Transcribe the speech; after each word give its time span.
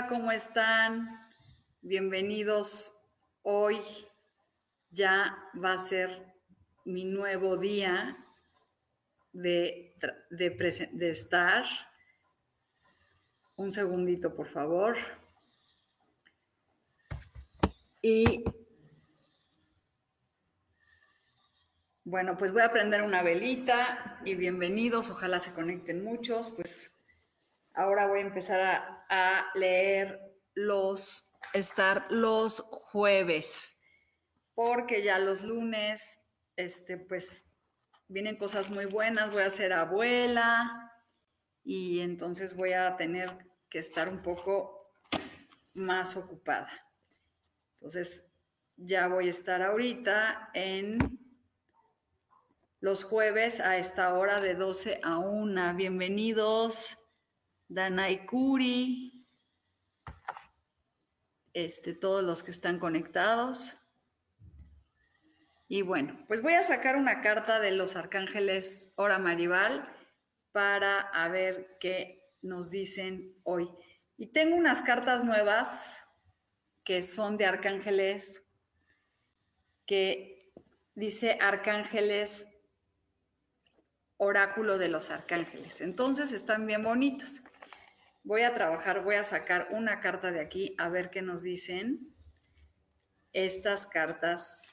¿Cómo 0.00 0.32
están? 0.32 1.20
Bienvenidos. 1.82 2.98
Hoy 3.42 3.78
ya 4.90 5.36
va 5.62 5.74
a 5.74 5.78
ser 5.78 6.34
mi 6.86 7.04
nuevo 7.04 7.58
día 7.58 8.16
de, 9.34 9.94
de, 10.30 11.10
estar. 11.10 11.64
Un 13.56 13.70
segundito, 13.70 14.34
por 14.34 14.48
favor. 14.48 14.96
Y 18.00 18.44
bueno, 22.04 22.38
pues 22.38 22.50
voy 22.50 22.62
a 22.62 22.72
prender 22.72 23.02
una 23.02 23.22
velita 23.22 24.22
y 24.24 24.36
bienvenidos. 24.36 25.10
Ojalá 25.10 25.38
se 25.38 25.52
conecten 25.52 26.02
muchos. 26.02 26.48
Pues 26.48 26.96
ahora 27.74 28.06
voy 28.06 28.20
a 28.20 28.22
empezar 28.22 28.60
a, 28.60 29.01
leer 29.54 30.20
los, 30.54 31.28
estar 31.52 32.06
los 32.10 32.60
jueves, 32.70 33.76
porque 34.54 35.02
ya 35.02 35.18
los 35.18 35.42
lunes, 35.42 36.20
este, 36.56 36.96
pues 36.96 37.46
vienen 38.08 38.36
cosas 38.36 38.70
muy 38.70 38.84
buenas, 38.84 39.30
voy 39.30 39.42
a 39.42 39.50
ser 39.50 39.72
abuela 39.72 40.92
y 41.64 42.00
entonces 42.00 42.56
voy 42.56 42.72
a 42.72 42.96
tener 42.96 43.30
que 43.70 43.78
estar 43.78 44.08
un 44.08 44.22
poco 44.22 44.92
más 45.74 46.16
ocupada. 46.16 46.70
Entonces, 47.74 48.26
ya 48.76 49.08
voy 49.08 49.28
a 49.28 49.30
estar 49.30 49.62
ahorita 49.62 50.50
en 50.54 50.98
los 52.80 53.04
jueves 53.04 53.60
a 53.60 53.76
esta 53.76 54.14
hora 54.14 54.40
de 54.40 54.54
12 54.54 55.00
a 55.02 55.18
1. 55.18 55.74
Bienvenidos. 55.74 56.98
Danai 57.72 58.26
Curi, 58.26 59.26
este, 61.54 61.94
todos 61.94 62.22
los 62.22 62.42
que 62.42 62.50
están 62.50 62.78
conectados. 62.78 63.78
Y 65.68 65.80
bueno, 65.80 66.22
pues 66.28 66.42
voy 66.42 66.52
a 66.52 66.64
sacar 66.64 66.96
una 66.96 67.22
carta 67.22 67.60
de 67.60 67.70
los 67.70 67.96
arcángeles 67.96 68.92
Hora 68.96 69.18
Maribal 69.18 69.90
para 70.52 71.10
ver 71.30 71.78
qué 71.80 72.22
nos 72.42 72.70
dicen 72.70 73.40
hoy. 73.42 73.70
Y 74.18 74.32
tengo 74.32 74.54
unas 74.54 74.82
cartas 74.82 75.24
nuevas 75.24 75.96
que 76.84 77.02
son 77.02 77.38
de 77.38 77.46
arcángeles 77.46 78.44
que 79.86 80.52
dice 80.94 81.38
arcángeles 81.40 82.46
oráculo 84.18 84.76
de 84.76 84.90
los 84.90 85.08
arcángeles. 85.08 85.80
Entonces 85.80 86.32
están 86.32 86.66
bien 86.66 86.82
bonitos. 86.82 87.40
Voy 88.24 88.42
a 88.42 88.54
trabajar, 88.54 89.02
voy 89.02 89.16
a 89.16 89.24
sacar 89.24 89.68
una 89.70 90.00
carta 90.00 90.30
de 90.30 90.40
aquí 90.40 90.74
a 90.78 90.88
ver 90.88 91.10
qué 91.10 91.22
nos 91.22 91.42
dicen 91.42 92.14
estas 93.32 93.86
cartas 93.86 94.68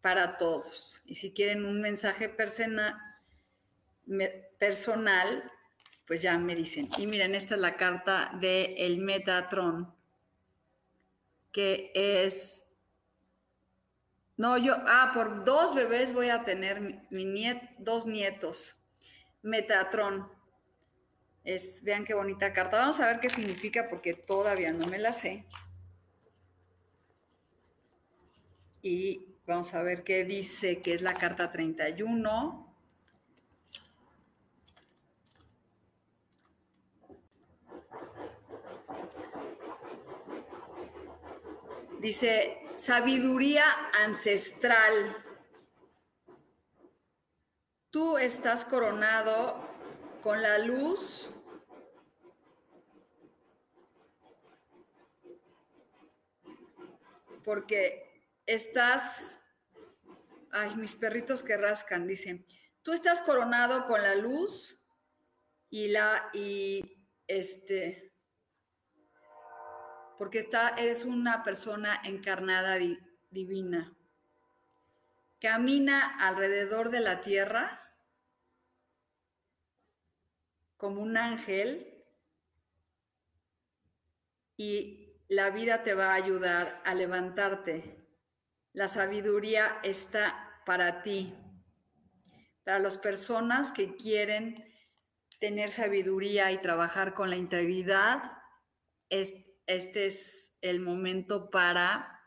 para 0.00 0.36
todos. 0.36 1.02
Y 1.06 1.14
si 1.16 1.32
quieren 1.32 1.64
un 1.64 1.80
mensaje 1.80 2.28
personal, 2.28 2.94
pues 6.06 6.22
ya 6.22 6.38
me 6.38 6.54
dicen. 6.54 6.90
Y 6.98 7.06
miren, 7.06 7.34
esta 7.34 7.54
es 7.54 7.60
la 7.60 7.76
carta 7.76 8.30
de 8.40 8.74
el 8.86 8.98
Metatron, 8.98 9.94
que 11.52 11.90
es... 11.94 12.68
No, 14.36 14.58
yo, 14.58 14.76
ah, 14.86 15.12
por 15.14 15.44
dos 15.44 15.74
bebés 15.74 16.12
voy 16.12 16.28
a 16.28 16.44
tener 16.44 17.06
mi, 17.10 17.60
dos 17.78 18.04
nietos. 18.04 18.76
Metatron 19.42 20.28
vean 21.82 22.04
qué 22.04 22.14
bonita 22.14 22.52
carta. 22.52 22.78
Vamos 22.78 23.00
a 23.00 23.06
ver 23.06 23.20
qué 23.20 23.28
significa 23.28 23.88
porque 23.88 24.14
todavía 24.14 24.72
no 24.72 24.86
me 24.86 24.98
la 24.98 25.12
sé. 25.12 25.44
Y 28.82 29.26
vamos 29.46 29.74
a 29.74 29.82
ver 29.82 30.04
qué 30.04 30.24
dice 30.24 30.82
que 30.82 30.94
es 30.94 31.02
la 31.02 31.14
carta 31.14 31.50
31. 31.50 32.64
Dice, 42.00 42.58
sabiduría 42.76 43.64
ancestral. 44.02 45.16
Tú 47.90 48.18
estás 48.18 48.64
coronado 48.64 49.58
con 50.22 50.42
la 50.42 50.58
luz 50.58 51.30
porque 57.44 58.30
estás, 58.46 59.40
ay, 60.50 60.74
mis 60.76 60.94
perritos 60.94 61.42
que 61.42 61.56
rascan, 61.56 62.06
dicen, 62.06 62.44
tú 62.82 62.92
estás 62.92 63.22
coronado 63.22 63.86
con 63.86 64.02
la 64.02 64.14
luz 64.14 64.84
y 65.70 65.88
la, 65.88 66.30
y 66.32 67.06
este, 67.26 68.12
porque 70.18 70.40
está, 70.40 70.70
eres 70.70 71.04
una 71.04 71.42
persona 71.42 72.00
encarnada 72.04 72.78
divina. 73.30 73.96
Camina 75.40 76.16
alrededor 76.18 76.90
de 76.90 77.00
la 77.00 77.20
tierra 77.20 77.80
como 80.76 81.02
un 81.02 81.16
ángel 81.16 82.04
y 84.56 85.03
la 85.28 85.50
vida 85.50 85.82
te 85.82 85.94
va 85.94 86.12
a 86.12 86.14
ayudar 86.14 86.82
a 86.84 86.94
levantarte. 86.94 88.06
La 88.72 88.88
sabiduría 88.88 89.78
está 89.82 90.60
para 90.66 91.02
ti. 91.02 91.34
Para 92.64 92.78
las 92.78 92.96
personas 92.96 93.72
que 93.72 93.96
quieren 93.96 94.72
tener 95.40 95.70
sabiduría 95.70 96.52
y 96.52 96.58
trabajar 96.58 97.14
con 97.14 97.30
la 97.30 97.36
integridad, 97.36 98.22
este 99.08 100.06
es 100.06 100.56
el 100.60 100.80
momento 100.80 101.50
para 101.50 102.22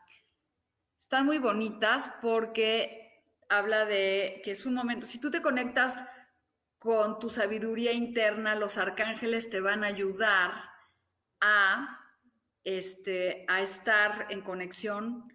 estar 0.98 1.24
muy 1.24 1.38
bonitas 1.38 2.12
porque 2.22 3.24
habla 3.48 3.84
de 3.86 4.40
que 4.44 4.52
es 4.52 4.66
un 4.66 4.74
momento, 4.74 5.06
si 5.06 5.18
tú 5.18 5.30
te 5.30 5.42
conectas 5.42 6.06
con 6.78 7.18
tu 7.18 7.30
sabiduría 7.30 7.92
interna, 7.92 8.54
los 8.54 8.78
arcángeles 8.78 9.50
te 9.50 9.60
van 9.60 9.82
a 9.82 9.88
ayudar 9.88 10.52
a 11.40 11.97
este, 12.68 13.46
a 13.48 13.62
estar 13.62 14.26
en 14.28 14.42
conexión 14.42 15.32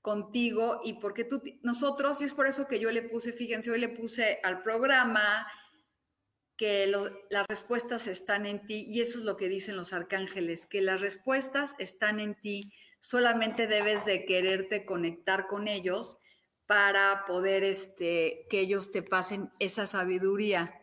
contigo 0.00 0.80
y 0.82 0.94
porque 0.94 1.24
tú, 1.24 1.42
nosotros, 1.62 2.22
y 2.22 2.24
es 2.24 2.32
por 2.32 2.46
eso 2.46 2.66
que 2.66 2.80
yo 2.80 2.90
le 2.90 3.02
puse, 3.02 3.34
fíjense, 3.34 3.70
hoy 3.70 3.80
le 3.80 3.90
puse 3.90 4.40
al 4.42 4.62
programa 4.62 5.46
que 6.56 6.86
las 6.86 7.46
respuestas 7.48 8.06
están 8.06 8.46
en 8.46 8.64
ti 8.64 8.86
y 8.88 9.02
eso 9.02 9.18
es 9.18 9.26
lo 9.26 9.36
que 9.36 9.48
dicen 9.48 9.76
los 9.76 9.92
arcángeles, 9.92 10.66
que 10.66 10.80
las 10.80 11.02
respuestas 11.02 11.74
están 11.78 12.18
en 12.18 12.34
ti, 12.40 12.72
solamente 12.98 13.66
debes 13.66 14.06
de 14.06 14.24
quererte 14.24 14.86
conectar 14.86 15.48
con 15.48 15.68
ellos 15.68 16.16
para 16.66 17.24
poder 17.26 17.62
este, 17.62 18.46
que 18.48 18.60
ellos 18.60 18.90
te 18.90 19.02
pasen 19.02 19.50
esa 19.58 19.86
sabiduría. 19.86 20.80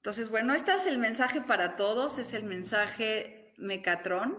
Entonces, 0.00 0.30
bueno, 0.30 0.54
este 0.54 0.72
es 0.72 0.86
el 0.86 0.96
mensaje 0.96 1.42
para 1.42 1.76
todos, 1.76 2.16
es 2.16 2.32
el 2.32 2.44
mensaje 2.44 3.52
Mecatrón 3.58 4.38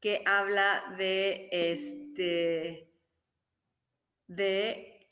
que 0.00 0.22
habla 0.24 0.94
de 0.96 1.50
este 1.52 2.90
de 4.28 5.08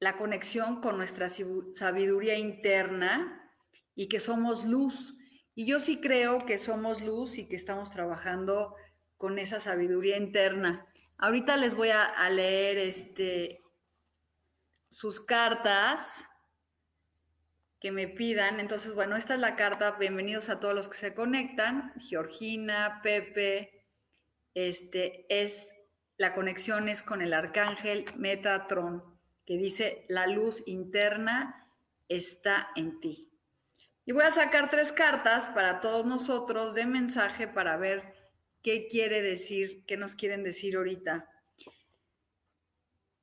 la 0.00 0.16
conexión 0.16 0.80
con 0.80 0.96
nuestra 0.96 1.28
sabiduría 1.74 2.36
interna 2.36 3.48
y 3.94 4.08
que 4.08 4.18
somos 4.18 4.64
luz. 4.64 5.14
Y 5.54 5.64
yo 5.64 5.78
sí 5.78 6.00
creo 6.00 6.44
que 6.44 6.58
somos 6.58 7.02
luz 7.02 7.38
y 7.38 7.46
que 7.46 7.54
estamos 7.54 7.92
trabajando 7.92 8.74
con 9.16 9.38
esa 9.38 9.60
sabiduría 9.60 10.16
interna. 10.16 10.88
Ahorita 11.18 11.56
les 11.56 11.76
voy 11.76 11.90
a, 11.90 12.02
a 12.04 12.30
leer 12.30 12.78
este, 12.78 13.62
sus 14.88 15.20
cartas 15.20 16.24
que 17.82 17.90
me 17.90 18.06
pidan. 18.06 18.60
Entonces, 18.60 18.94
bueno, 18.94 19.16
esta 19.16 19.34
es 19.34 19.40
la 19.40 19.56
carta. 19.56 19.96
Bienvenidos 19.98 20.48
a 20.48 20.60
todos 20.60 20.72
los 20.72 20.88
que 20.88 20.96
se 20.96 21.14
conectan. 21.14 21.92
Georgina, 21.98 23.00
Pepe, 23.02 23.84
este 24.54 25.26
es 25.28 25.74
la 26.16 26.32
conexión 26.32 26.88
es 26.88 27.02
con 27.02 27.22
el 27.22 27.32
arcángel 27.32 28.04
Metatron, 28.16 29.02
que 29.44 29.58
dice, 29.58 30.06
la 30.08 30.28
luz 30.28 30.62
interna 30.66 31.66
está 32.08 32.68
en 32.76 33.00
ti. 33.00 33.28
Y 34.04 34.12
voy 34.12 34.22
a 34.22 34.30
sacar 34.30 34.70
tres 34.70 34.92
cartas 34.92 35.48
para 35.48 35.80
todos 35.80 36.06
nosotros 36.06 36.74
de 36.74 36.86
mensaje 36.86 37.48
para 37.48 37.76
ver 37.76 38.14
qué 38.62 38.86
quiere 38.86 39.22
decir, 39.22 39.84
qué 39.86 39.96
nos 39.96 40.14
quieren 40.14 40.44
decir 40.44 40.76
ahorita. 40.76 41.28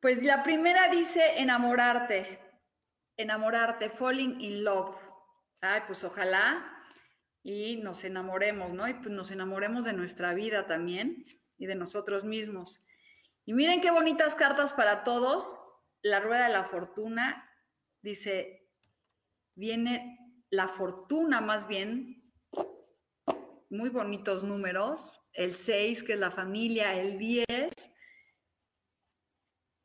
Pues 0.01 0.21
la 0.23 0.44
primera 0.44 0.89
dice 0.89 1.39
enamorarte 1.39 2.49
enamorarte, 3.19 3.89
falling 3.89 4.39
in 4.39 4.63
love. 4.63 4.95
Ay, 5.62 5.81
pues 5.86 6.04
ojalá 6.06 6.66
y 7.44 7.77
nos 7.77 8.04
enamoremos, 8.06 8.71
¿no? 8.71 8.88
Y 8.88 8.94
pues 8.94 9.10
nos 9.10 9.30
enamoremos 9.30 9.86
de 9.86 9.94
nuestra 9.94 10.33
vida 10.33 10.68
también 10.68 11.25
y 11.57 11.68
de 11.68 11.75
nosotros 11.75 12.24
mismos. 12.24 12.81
Y 13.45 13.54
miren 13.54 13.81
qué 13.81 13.92
bonitas 13.92 14.36
cartas 14.36 14.71
para 14.71 15.04
todos. 15.04 15.54
La 16.01 16.21
rueda 16.21 16.48
de 16.48 16.54
la 16.54 16.63
fortuna 16.63 17.45
dice, 18.01 18.69
viene 19.54 20.18
la 20.50 20.69
fortuna 20.69 21.42
más 21.42 21.68
bien, 21.68 22.31
muy 23.69 23.89
bonitos 23.89 24.45
números, 24.45 25.22
el 25.33 25.54
6 25.54 26.04
que 26.04 26.13
es 26.13 26.19
la 26.19 26.31
familia, 26.31 27.00
el 27.00 27.19
10 27.19 27.45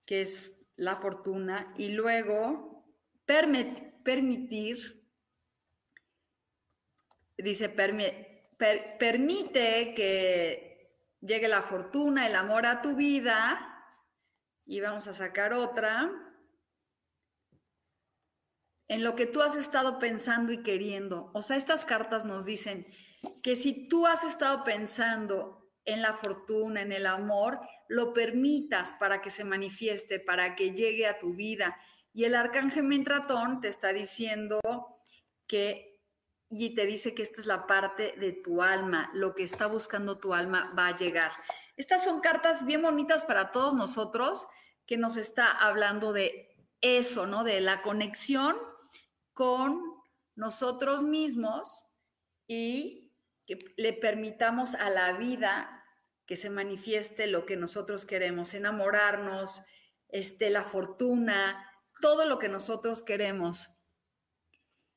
que 0.06 0.22
es 0.22 0.64
la 0.76 0.96
fortuna 0.96 1.74
y 1.76 1.88
luego 1.88 2.73
permitir, 3.26 5.04
dice, 7.38 7.68
permite 8.98 9.94
que 9.94 10.74
llegue 11.20 11.48
la 11.48 11.62
fortuna, 11.62 12.26
el 12.26 12.34
amor 12.34 12.66
a 12.66 12.82
tu 12.82 12.96
vida. 12.96 13.70
Y 14.66 14.80
vamos 14.80 15.06
a 15.08 15.12
sacar 15.12 15.52
otra. 15.52 16.10
En 18.88 19.02
lo 19.02 19.14
que 19.16 19.26
tú 19.26 19.42
has 19.42 19.56
estado 19.56 19.98
pensando 19.98 20.52
y 20.52 20.62
queriendo. 20.62 21.30
O 21.34 21.42
sea, 21.42 21.56
estas 21.56 21.84
cartas 21.84 22.24
nos 22.24 22.44
dicen 22.44 22.86
que 23.42 23.56
si 23.56 23.88
tú 23.88 24.06
has 24.06 24.24
estado 24.24 24.64
pensando 24.64 25.72
en 25.84 26.02
la 26.02 26.14
fortuna, 26.14 26.82
en 26.82 26.92
el 26.92 27.06
amor, 27.06 27.60
lo 27.88 28.12
permitas 28.12 28.92
para 28.98 29.20
que 29.20 29.30
se 29.30 29.44
manifieste, 29.44 30.20
para 30.20 30.54
que 30.56 30.72
llegue 30.72 31.06
a 31.06 31.18
tu 31.18 31.34
vida 31.34 31.78
y 32.14 32.24
el 32.24 32.36
arcángel 32.36 32.84
Mentratón 32.84 33.60
te 33.60 33.66
está 33.66 33.92
diciendo 33.92 34.60
que, 35.48 36.00
y 36.48 36.76
te 36.76 36.86
dice 36.86 37.12
que 37.12 37.22
esta 37.22 37.40
es 37.40 37.46
la 37.46 37.66
parte 37.66 38.14
de 38.16 38.32
tu 38.32 38.62
alma, 38.62 39.10
lo 39.14 39.34
que 39.34 39.42
está 39.42 39.66
buscando 39.66 40.18
tu 40.18 40.32
alma 40.32 40.72
va 40.78 40.86
a 40.86 40.96
llegar. 40.96 41.32
Estas 41.76 42.04
son 42.04 42.20
cartas 42.20 42.64
bien 42.64 42.82
bonitas 42.82 43.24
para 43.24 43.50
todos 43.50 43.74
nosotros, 43.74 44.46
que 44.86 44.96
nos 44.96 45.16
está 45.16 45.50
hablando 45.50 46.12
de 46.12 46.56
eso, 46.80 47.26
¿no? 47.26 47.42
De 47.42 47.60
la 47.60 47.82
conexión 47.82 48.56
con 49.32 49.82
nosotros 50.36 51.02
mismos 51.02 51.86
y 52.46 53.12
que 53.44 53.58
le 53.76 53.92
permitamos 53.92 54.76
a 54.76 54.88
la 54.88 55.12
vida 55.14 55.84
que 56.26 56.36
se 56.36 56.48
manifieste 56.48 57.26
lo 57.26 57.44
que 57.44 57.56
nosotros 57.56 58.06
queremos, 58.06 58.54
enamorarnos, 58.54 59.62
este, 60.08 60.50
la 60.50 60.62
fortuna, 60.62 61.70
todo 62.04 62.26
lo 62.26 62.38
que 62.38 62.50
nosotros 62.50 63.02
queremos. 63.02 63.70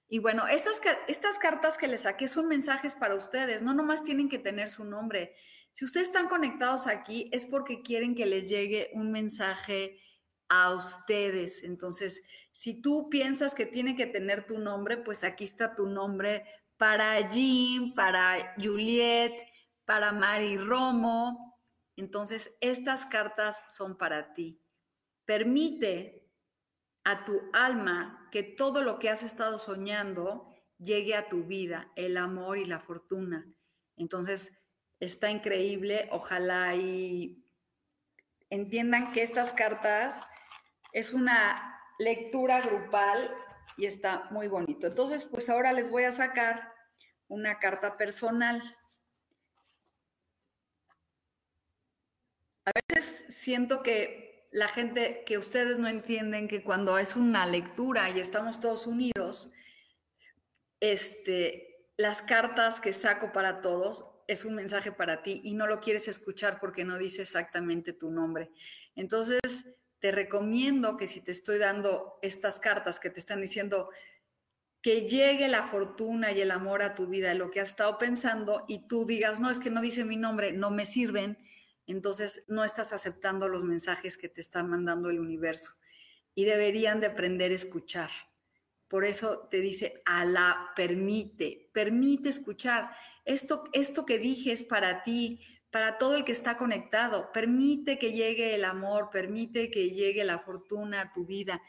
Y 0.09 0.19
bueno, 0.19 0.45
estas, 0.45 0.81
estas 1.07 1.39
cartas 1.39 1.77
que 1.77 1.87
les 1.87 2.01
saqué 2.01 2.27
son 2.27 2.49
mensajes 2.49 2.95
para 2.95 3.15
ustedes, 3.15 3.61
no 3.61 3.73
nomás 3.73 4.03
tienen 4.03 4.27
que 4.27 4.39
tener 4.39 4.67
su 4.67 4.83
nombre. 4.83 5.33
Si 5.71 5.85
ustedes 5.85 6.07
están 6.07 6.27
conectados 6.27 6.85
aquí 6.85 7.29
es 7.31 7.45
porque 7.45 7.81
quieren 7.81 8.13
que 8.13 8.25
les 8.25 8.49
llegue 8.49 8.89
un 8.93 9.13
mensaje 9.13 10.01
a 10.49 10.73
ustedes. 10.73 11.63
Entonces, 11.63 12.23
si 12.51 12.81
tú 12.81 13.09
piensas 13.09 13.55
que 13.55 13.65
tiene 13.65 13.95
que 13.95 14.07
tener 14.07 14.45
tu 14.45 14.59
nombre, 14.59 14.97
pues 14.97 15.23
aquí 15.23 15.45
está 15.45 15.75
tu 15.75 15.87
nombre 15.87 16.43
para 16.75 17.31
Jim, 17.31 17.95
para 17.95 18.53
Juliet, 18.61 19.31
para 19.85 20.11
Mari 20.11 20.57
Romo. 20.57 21.57
Entonces, 21.95 22.53
estas 22.59 23.05
cartas 23.05 23.63
son 23.69 23.97
para 23.97 24.33
ti. 24.33 24.59
Permite 25.23 26.26
a 27.07 27.23
tu 27.23 27.49
alma 27.53 28.27
que 28.33 28.43
todo 28.43 28.83
lo 28.83 28.99
que 28.99 29.09
has 29.09 29.23
estado 29.23 29.59
soñando 29.59 30.53
llegue 30.77 31.15
a 31.15 31.29
tu 31.29 31.45
vida, 31.45 31.89
el 31.95 32.17
amor 32.17 32.57
y 32.57 32.65
la 32.65 32.81
fortuna. 32.81 33.47
Entonces, 33.95 34.51
está 34.99 35.31
increíble, 35.31 36.09
ojalá 36.11 36.75
y 36.75 37.45
entiendan 38.49 39.13
que 39.13 39.23
estas 39.23 39.53
cartas 39.53 40.21
es 40.91 41.13
una 41.13 41.79
lectura 41.97 42.59
grupal 42.59 43.33
y 43.77 43.85
está 43.85 44.27
muy 44.29 44.49
bonito. 44.49 44.87
Entonces, 44.87 45.23
pues 45.23 45.49
ahora 45.49 45.71
les 45.71 45.89
voy 45.89 46.03
a 46.03 46.11
sacar 46.11 46.73
una 47.29 47.57
carta 47.59 47.95
personal. 47.95 48.61
A 52.65 52.71
veces 52.89 53.33
siento 53.33 53.81
que 53.81 54.26
la 54.57 54.67
gente 54.67 55.23
que 55.23 55.37
ustedes 55.37 55.77
no 55.77 55.87
entienden 55.87 56.47
que 56.47 56.63
cuando 56.63 56.97
es 56.97 57.15
una 57.15 57.45
lectura 57.45 58.09
y 58.09 58.19
estamos 58.19 58.59
todos 58.59 58.87
unidos, 58.87 59.51
este, 60.79 61.85
las 61.95 62.23
cartas 62.23 62.81
que 62.81 62.91
saco 62.91 63.31
para 63.31 63.61
todos 63.61 64.07
es 64.27 64.45
un 64.45 64.55
mensaje 64.55 64.91
para 64.91 65.21
ti 65.21 65.41
y 65.43 65.53
no 65.53 65.67
lo 65.67 65.79
quieres 65.79 66.07
escuchar 66.07 66.59
porque 66.59 66.85
no 66.85 66.97
dice 66.97 67.21
exactamente 67.21 67.93
tu 67.93 68.09
nombre. 68.09 68.49
Entonces, 68.95 69.75
te 69.99 70.11
recomiendo 70.11 70.97
que 70.97 71.07
si 71.07 71.21
te 71.21 71.33
estoy 71.33 71.59
dando 71.59 72.17
estas 72.23 72.59
cartas 72.59 72.99
que 72.99 73.11
te 73.11 73.19
están 73.19 73.41
diciendo 73.41 73.91
que 74.81 75.07
llegue 75.07 75.49
la 75.49 75.61
fortuna 75.61 76.31
y 76.31 76.41
el 76.41 76.49
amor 76.49 76.81
a 76.81 76.95
tu 76.95 77.05
vida, 77.05 77.35
lo 77.35 77.51
que 77.51 77.61
has 77.61 77.69
estado 77.69 77.99
pensando 77.99 78.65
y 78.67 78.87
tú 78.87 79.05
digas, 79.05 79.39
no, 79.39 79.51
es 79.51 79.59
que 79.59 79.69
no 79.69 79.81
dice 79.81 80.03
mi 80.03 80.17
nombre, 80.17 80.51
no 80.51 80.71
me 80.71 80.87
sirven, 80.87 81.37
entonces 81.93 82.45
no 82.47 82.63
estás 82.63 82.93
aceptando 82.93 83.47
los 83.47 83.63
mensajes 83.63 84.17
que 84.17 84.29
te 84.29 84.41
está 84.41 84.63
mandando 84.63 85.09
el 85.09 85.19
universo 85.19 85.73
y 86.35 86.45
deberían 86.45 86.99
de 86.99 87.07
aprender 87.07 87.51
a 87.51 87.55
escuchar. 87.55 88.09
Por 88.87 89.03
eso 89.05 89.47
te 89.49 89.59
dice, 89.59 90.01
la 90.05 90.71
permite, 90.75 91.69
permite 91.73 92.29
escuchar. 92.29 92.91
Esto, 93.25 93.63
esto 93.73 94.05
que 94.05 94.17
dije 94.17 94.53
es 94.53 94.63
para 94.63 95.03
ti, 95.03 95.41
para 95.71 95.97
todo 95.97 96.15
el 96.15 96.23
que 96.23 96.31
está 96.31 96.57
conectado. 96.57 97.31
Permite 97.33 97.99
que 97.99 98.13
llegue 98.13 98.55
el 98.55 98.63
amor, 98.65 99.09
permite 99.11 99.69
que 99.71 99.89
llegue 99.89 100.23
la 100.23 100.39
fortuna 100.39 101.01
a 101.01 101.11
tu 101.11 101.25
vida, 101.25 101.61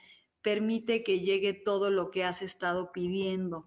permite 0.43 1.03
que 1.03 1.21
llegue 1.21 1.53
todo 1.53 1.91
lo 1.91 2.11
que 2.11 2.25
has 2.25 2.43
estado 2.43 2.93
pidiendo, 2.93 3.67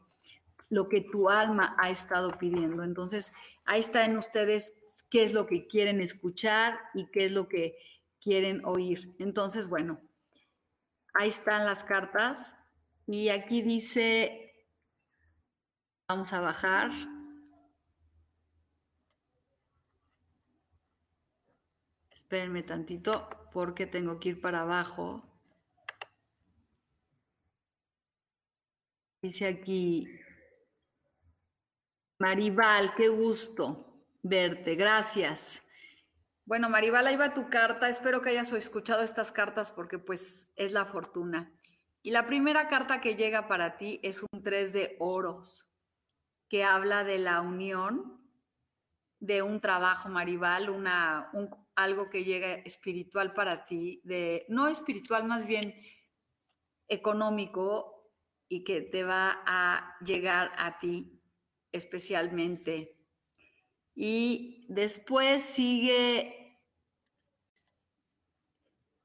lo 0.70 0.88
que 0.88 1.02
tu 1.02 1.30
alma 1.30 1.76
ha 1.78 1.90
estado 1.90 2.38
pidiendo. 2.38 2.84
Entonces, 2.84 3.34
ahí 3.66 3.82
está 3.82 4.06
en 4.06 4.18
ustedes 4.18 4.74
qué 5.12 5.26
es 5.26 5.34
lo 5.34 5.46
que 5.46 5.68
quieren 5.68 6.00
escuchar 6.00 6.80
y 6.94 7.12
qué 7.12 7.26
es 7.26 7.32
lo 7.34 7.50
que 7.50 7.78
quieren 8.22 8.64
oír. 8.66 9.14
Entonces, 9.20 9.68
bueno, 9.68 10.00
ahí 11.14 11.28
están 11.28 11.66
las 11.66 11.84
cartas 11.84 12.56
y 13.06 13.28
aquí 13.28 13.62
dice, 13.62 14.56
vamos 16.08 16.32
a 16.32 16.40
bajar. 16.40 16.92
Espérenme 22.10 22.64
tantito 22.64 23.28
porque 23.52 23.86
tengo 23.86 24.18
que 24.18 24.30
ir 24.30 24.42
para 24.42 24.62
abajo. 24.62 25.28
Dice 29.22 29.46
aquí, 29.46 30.08
Maribal, 32.18 32.96
qué 32.96 33.10
gusto 33.10 33.91
verte. 34.24 34.76
Gracias. 34.76 35.62
Bueno, 36.46 36.70
Maribal, 36.70 37.08
ahí 37.08 37.16
va 37.16 37.34
tu 37.34 37.50
carta. 37.50 37.90
Espero 37.90 38.22
que 38.22 38.30
hayas 38.30 38.52
escuchado 38.52 39.04
estas 39.04 39.32
cartas 39.32 39.72
porque 39.72 40.00
pues 40.00 40.52
es 40.56 40.74
la 40.74 40.86
fortuna. 40.86 41.52
Y 42.04 42.12
la 42.12 42.26
primera 42.26 42.68
carta 42.68 43.00
que 43.00 43.16
llega 43.16 43.48
para 43.48 43.78
ti 43.78 44.00
es 44.04 44.24
un 44.24 44.44
3 44.44 44.74
de 44.74 44.96
oros, 45.00 45.70
que 46.50 46.64
habla 46.64 47.04
de 47.04 47.20
la 47.20 47.42
unión, 47.42 48.20
de 49.20 49.44
un 49.44 49.60
trabajo 49.60 50.10
maribal, 50.10 50.72
una, 50.72 51.32
algo 51.76 52.10
que 52.10 52.24
llega 52.24 52.54
espiritual 52.54 53.34
para 53.34 53.66
ti, 53.66 54.02
de, 54.04 54.46
no 54.50 54.68
espiritual, 54.68 55.26
más 55.26 55.46
bien 55.46 55.76
económico 56.88 58.12
y 58.50 58.64
que 58.64 58.82
te 58.82 59.04
va 59.04 59.44
a 59.46 59.96
llegar 60.04 60.52
a 60.58 60.80
ti 60.80 61.22
especialmente. 61.72 63.01
Y 63.96 64.66
después 64.70 65.44
sigue 65.44 66.42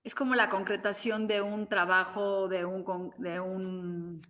es 0.06 0.14
como 0.14 0.36
la 0.36 0.48
concretación 0.48 1.26
de 1.26 1.42
un 1.42 1.68
trabajo, 1.68 2.46
de 2.46 2.64
un, 2.64 3.10
de 3.18 3.40
un... 3.40 4.22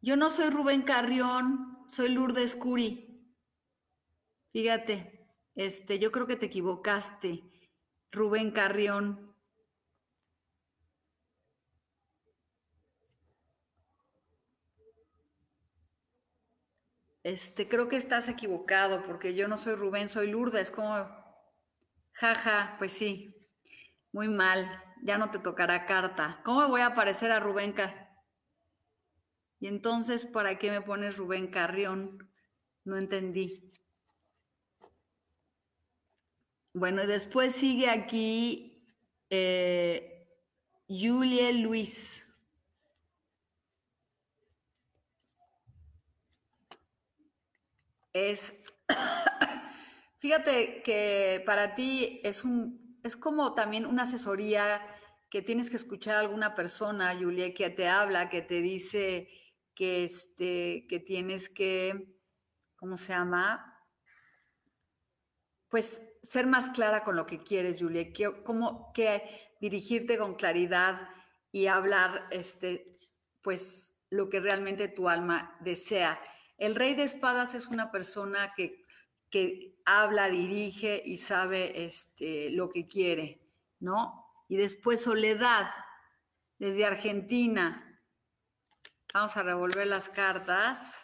Yo 0.00 0.14
no 0.14 0.30
soy 0.30 0.50
Rubén 0.50 0.82
Carrión, 0.82 1.84
soy 1.88 2.10
Lourdes 2.10 2.54
Curi. 2.54 3.34
Fíjate, 4.52 5.28
este, 5.56 5.98
yo 5.98 6.12
creo 6.12 6.28
que 6.28 6.36
te 6.36 6.46
equivocaste, 6.46 7.42
Rubén 8.12 8.52
Carrión. 8.52 9.35
Este, 17.26 17.66
creo 17.66 17.88
que 17.88 17.96
estás 17.96 18.28
equivocado 18.28 19.04
porque 19.04 19.34
yo 19.34 19.48
no 19.48 19.58
soy 19.58 19.74
Rubén, 19.74 20.08
soy 20.08 20.30
Lourdes, 20.30 20.70
como 20.70 21.08
Jaja, 22.12 22.76
pues 22.78 22.92
sí, 22.92 23.34
muy 24.12 24.28
mal, 24.28 24.80
ya 25.02 25.18
no 25.18 25.32
te 25.32 25.40
tocará 25.40 25.86
carta. 25.86 26.40
¿Cómo 26.44 26.68
voy 26.68 26.82
a 26.82 26.86
aparecer 26.86 27.32
a 27.32 27.40
Rubén 27.40 27.72
Car? 27.72 28.10
Y 29.58 29.66
entonces, 29.66 30.24
¿para 30.24 30.56
qué 30.56 30.70
me 30.70 30.82
pones 30.82 31.16
Rubén 31.16 31.50
Carrión? 31.50 32.32
No 32.84 32.96
entendí. 32.96 33.72
Bueno, 36.74 37.02
y 37.02 37.06
después 37.08 37.56
sigue 37.56 37.90
aquí 37.90 38.88
eh, 39.30 40.28
Julie 40.86 41.54
Luis. 41.54 42.25
Es 48.16 48.54
Fíjate 50.20 50.82
que 50.82 51.42
para 51.44 51.74
ti 51.74 52.20
es 52.24 52.44
un 52.44 52.98
es 53.04 53.14
como 53.14 53.54
también 53.54 53.84
una 53.84 54.04
asesoría 54.04 54.80
que 55.28 55.42
tienes 55.42 55.68
que 55.70 55.76
escuchar 55.76 56.16
a 56.16 56.20
alguna 56.20 56.54
persona, 56.54 57.14
Julia, 57.14 57.52
que 57.52 57.68
te 57.70 57.88
habla, 57.88 58.30
que 58.30 58.40
te 58.42 58.62
dice 58.62 59.28
que 59.74 60.04
este 60.04 60.86
que 60.88 60.98
tienes 60.98 61.50
que 61.50 62.16
¿cómo 62.76 62.96
se 62.96 63.12
llama? 63.12 63.84
Pues 65.68 66.00
ser 66.22 66.46
más 66.46 66.70
clara 66.70 67.04
con 67.04 67.16
lo 67.16 67.26
que 67.26 67.42
quieres, 67.42 67.76
Julia, 67.78 68.12
que 68.14 68.42
cómo 68.44 68.92
que 68.94 69.22
dirigirte 69.60 70.16
con 70.16 70.36
claridad 70.36 71.06
y 71.52 71.66
hablar 71.66 72.28
este 72.30 72.98
pues 73.42 73.94
lo 74.08 74.30
que 74.30 74.40
realmente 74.40 74.88
tu 74.88 75.08
alma 75.10 75.58
desea. 75.60 76.18
El 76.58 76.74
rey 76.74 76.94
de 76.94 77.02
espadas 77.02 77.54
es 77.54 77.66
una 77.66 77.90
persona 77.90 78.54
que 78.56 78.86
que 79.30 79.76
habla, 79.84 80.28
dirige 80.28 81.02
y 81.04 81.18
sabe 81.18 81.84
este, 81.84 82.50
lo 82.50 82.70
que 82.70 82.86
quiere, 82.86 83.40
¿no? 83.80 84.24
Y 84.48 84.56
después 84.56 85.02
Soledad, 85.02 85.70
desde 86.58 86.84
Argentina. 86.84 88.00
Vamos 89.12 89.36
a 89.36 89.42
revolver 89.42 89.86
las 89.86 90.08
cartas. 90.08 91.02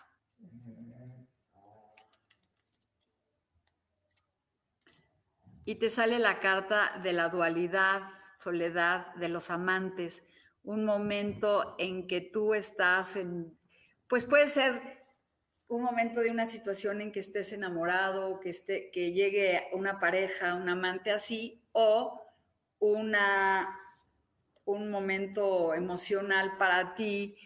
Y 5.64 5.76
te 5.76 5.90
sale 5.90 6.18
la 6.18 6.40
carta 6.40 6.98
de 7.02 7.12
la 7.12 7.28
dualidad, 7.28 8.02
soledad, 8.36 9.14
de 9.14 9.28
los 9.28 9.50
amantes, 9.50 10.24
un 10.64 10.84
momento 10.84 11.76
en 11.78 12.08
que 12.08 12.20
tú 12.20 12.54
estás 12.54 13.14
en, 13.16 13.56
pues 14.08 14.24
puede 14.24 14.48
ser 14.48 15.01
un 15.72 15.82
momento 15.82 16.20
de 16.20 16.30
una 16.30 16.44
situación 16.44 17.00
en 17.00 17.12
que 17.12 17.20
estés 17.20 17.52
enamorado, 17.52 18.40
que, 18.40 18.50
esté, 18.50 18.90
que 18.90 19.12
llegue 19.12 19.68
una 19.72 19.98
pareja, 19.98 20.54
un 20.54 20.68
amante 20.68 21.10
así, 21.10 21.62
o 21.72 22.22
una, 22.78 23.80
un 24.66 24.90
momento 24.90 25.72
emocional 25.72 26.58
para 26.58 26.94
ti 26.94 27.36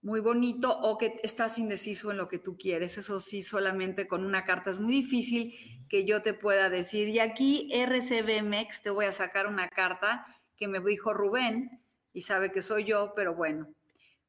muy 0.00 0.20
bonito 0.20 0.70
o 0.80 0.96
que 0.96 1.20
estás 1.22 1.58
indeciso 1.58 2.10
en 2.10 2.16
lo 2.16 2.28
que 2.28 2.38
tú 2.38 2.56
quieres. 2.56 2.96
Eso 2.96 3.20
sí, 3.20 3.42
solamente 3.42 4.08
con 4.08 4.24
una 4.24 4.46
carta 4.46 4.70
es 4.70 4.78
muy 4.78 4.92
difícil 4.92 5.54
que 5.90 6.06
yo 6.06 6.22
te 6.22 6.32
pueda 6.32 6.70
decir. 6.70 7.08
Y 7.08 7.20
aquí 7.20 7.70
RCBMX 7.70 8.80
te 8.80 8.90
voy 8.90 9.04
a 9.04 9.12
sacar 9.12 9.46
una 9.46 9.68
carta 9.68 10.26
que 10.56 10.68
me 10.68 10.80
dijo 10.80 11.12
Rubén 11.12 11.82
y 12.14 12.22
sabe 12.22 12.50
que 12.50 12.62
soy 12.62 12.84
yo, 12.84 13.12
pero 13.14 13.34
bueno, 13.34 13.68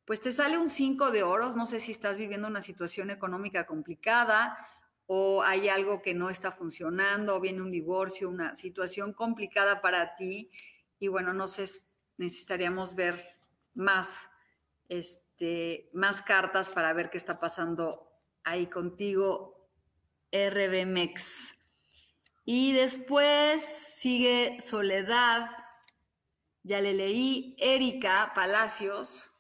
pues 0.06 0.22
te 0.22 0.32
sale 0.32 0.58
un 0.58 0.70
5 0.70 1.12
de 1.12 1.24
oros, 1.24 1.56
no 1.56 1.66
sé 1.66 1.80
si 1.80 1.92
estás 1.92 2.18
viviendo 2.18 2.48
una 2.48 2.62
situación 2.62 3.10
económica 3.10 3.66
complicada 3.66 4.58
o 5.08 5.44
hay 5.44 5.68
algo 5.70 6.02
que 6.02 6.14
no 6.14 6.30
está 6.30 6.52
funcionando, 6.52 7.36
o 7.36 7.42
viene 7.42 7.62
un 7.62 7.72
divorcio, 7.72 8.30
una 8.30 8.56
situación 8.56 9.14
complicada 9.14 9.82
para 9.82 10.16
ti 10.16 10.52
y 11.00 11.08
bueno, 11.08 11.34
no 11.34 11.48
sé, 11.48 11.66
necesitaríamos 12.18 12.96
ver 12.96 13.36
más, 13.74 14.30
este, 14.90 15.90
más 15.94 16.22
cartas 16.22 16.70
para 16.70 16.94
ver 16.94 17.10
qué 17.10 17.18
está 17.18 17.40
pasando 17.40 18.12
ahí 18.44 18.68
contigo, 18.68 19.70
RBMX. 20.32 21.56
Y 22.46 22.74
después 22.74 23.64
sigue 23.64 24.58
Soledad, 24.60 25.50
ya 26.64 26.82
le 26.82 26.94
leí, 26.94 27.56
Erika 27.60 28.32
Palacios 28.34 29.32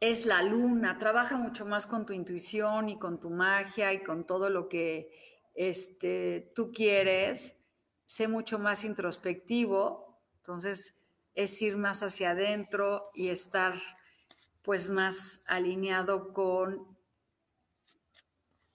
es 0.00 0.26
la 0.26 0.42
luna, 0.42 0.98
trabaja 0.98 1.36
mucho 1.36 1.64
más 1.64 1.86
con 1.86 2.04
tu 2.04 2.12
intuición 2.12 2.88
y 2.88 2.98
con 2.98 3.18
tu 3.18 3.30
magia 3.30 3.92
y 3.92 4.02
con 4.02 4.26
todo 4.26 4.50
lo 4.50 4.68
que 4.68 5.10
este, 5.54 6.52
tú 6.54 6.70
quieres, 6.70 7.56
sé 8.04 8.28
mucho 8.28 8.58
más 8.58 8.84
introspectivo, 8.84 10.20
entonces 10.38 10.94
es 11.34 11.60
ir 11.62 11.76
más 11.76 12.02
hacia 12.02 12.30
adentro 12.30 13.10
y 13.14 13.28
estar 13.28 13.74
pues 14.62 14.90
más 14.90 15.42
alineado 15.46 16.32
con, 16.32 16.96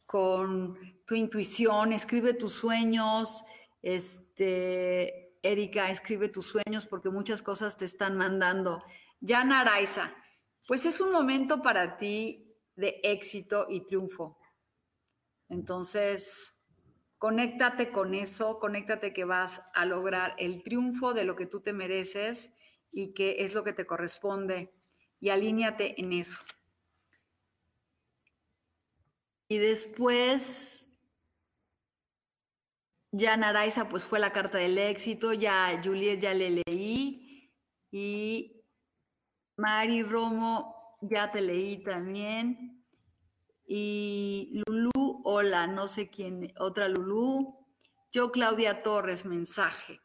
con 0.05 0.77
tu 1.05 1.15
intuición, 1.15 1.93
escribe 1.93 2.33
tus 2.33 2.53
sueños, 2.53 3.43
este, 3.81 5.37
Erika, 5.43 5.91
escribe 5.91 6.29
tus 6.29 6.47
sueños 6.47 6.85
porque 6.85 7.09
muchas 7.09 7.41
cosas 7.41 7.77
te 7.77 7.85
están 7.85 8.15
mandando. 8.15 8.83
Ya 9.19 9.43
Naraiza, 9.43 10.15
pues 10.71 10.85
es 10.85 11.01
un 11.01 11.11
momento 11.11 11.61
para 11.61 11.97
ti 11.97 12.55
de 12.77 13.01
éxito 13.03 13.67
y 13.69 13.85
triunfo. 13.85 14.39
Entonces, 15.49 16.55
conéctate 17.17 17.91
con 17.91 18.15
eso, 18.15 18.57
conéctate 18.57 19.11
que 19.11 19.25
vas 19.25 19.61
a 19.73 19.85
lograr 19.85 20.33
el 20.37 20.63
triunfo 20.63 21.13
de 21.13 21.25
lo 21.25 21.35
que 21.35 21.45
tú 21.45 21.59
te 21.59 21.73
mereces 21.73 22.53
y 22.89 23.13
que 23.13 23.43
es 23.43 23.53
lo 23.53 23.65
que 23.65 23.73
te 23.73 23.85
corresponde 23.85 24.73
y 25.19 25.27
alíñate 25.27 25.99
en 25.99 26.13
eso. 26.13 26.37
Y 29.49 29.57
después, 29.57 30.87
ya 33.11 33.35
Naraiza, 33.35 33.89
pues 33.89 34.05
fue 34.05 34.19
la 34.19 34.31
carta 34.31 34.57
del 34.57 34.77
éxito, 34.77 35.33
ya 35.33 35.81
Juliet 35.83 36.21
ya 36.21 36.33
le 36.33 36.63
leí 36.65 37.51
y 37.91 38.60
Mari 39.57 40.03
Romo, 40.03 40.97
ya 41.01 41.31
te 41.31 41.41
leí 41.41 41.83
también. 41.83 42.83
Y 43.67 44.61
Lulú, 44.65 45.21
hola, 45.23 45.67
no 45.67 45.87
sé 45.87 46.09
quién, 46.09 46.51
otra 46.57 46.87
Lulú. 46.87 47.57
Yo, 48.11 48.31
Claudia 48.31 48.81
Torres, 48.81 49.25
mensaje. 49.25 50.01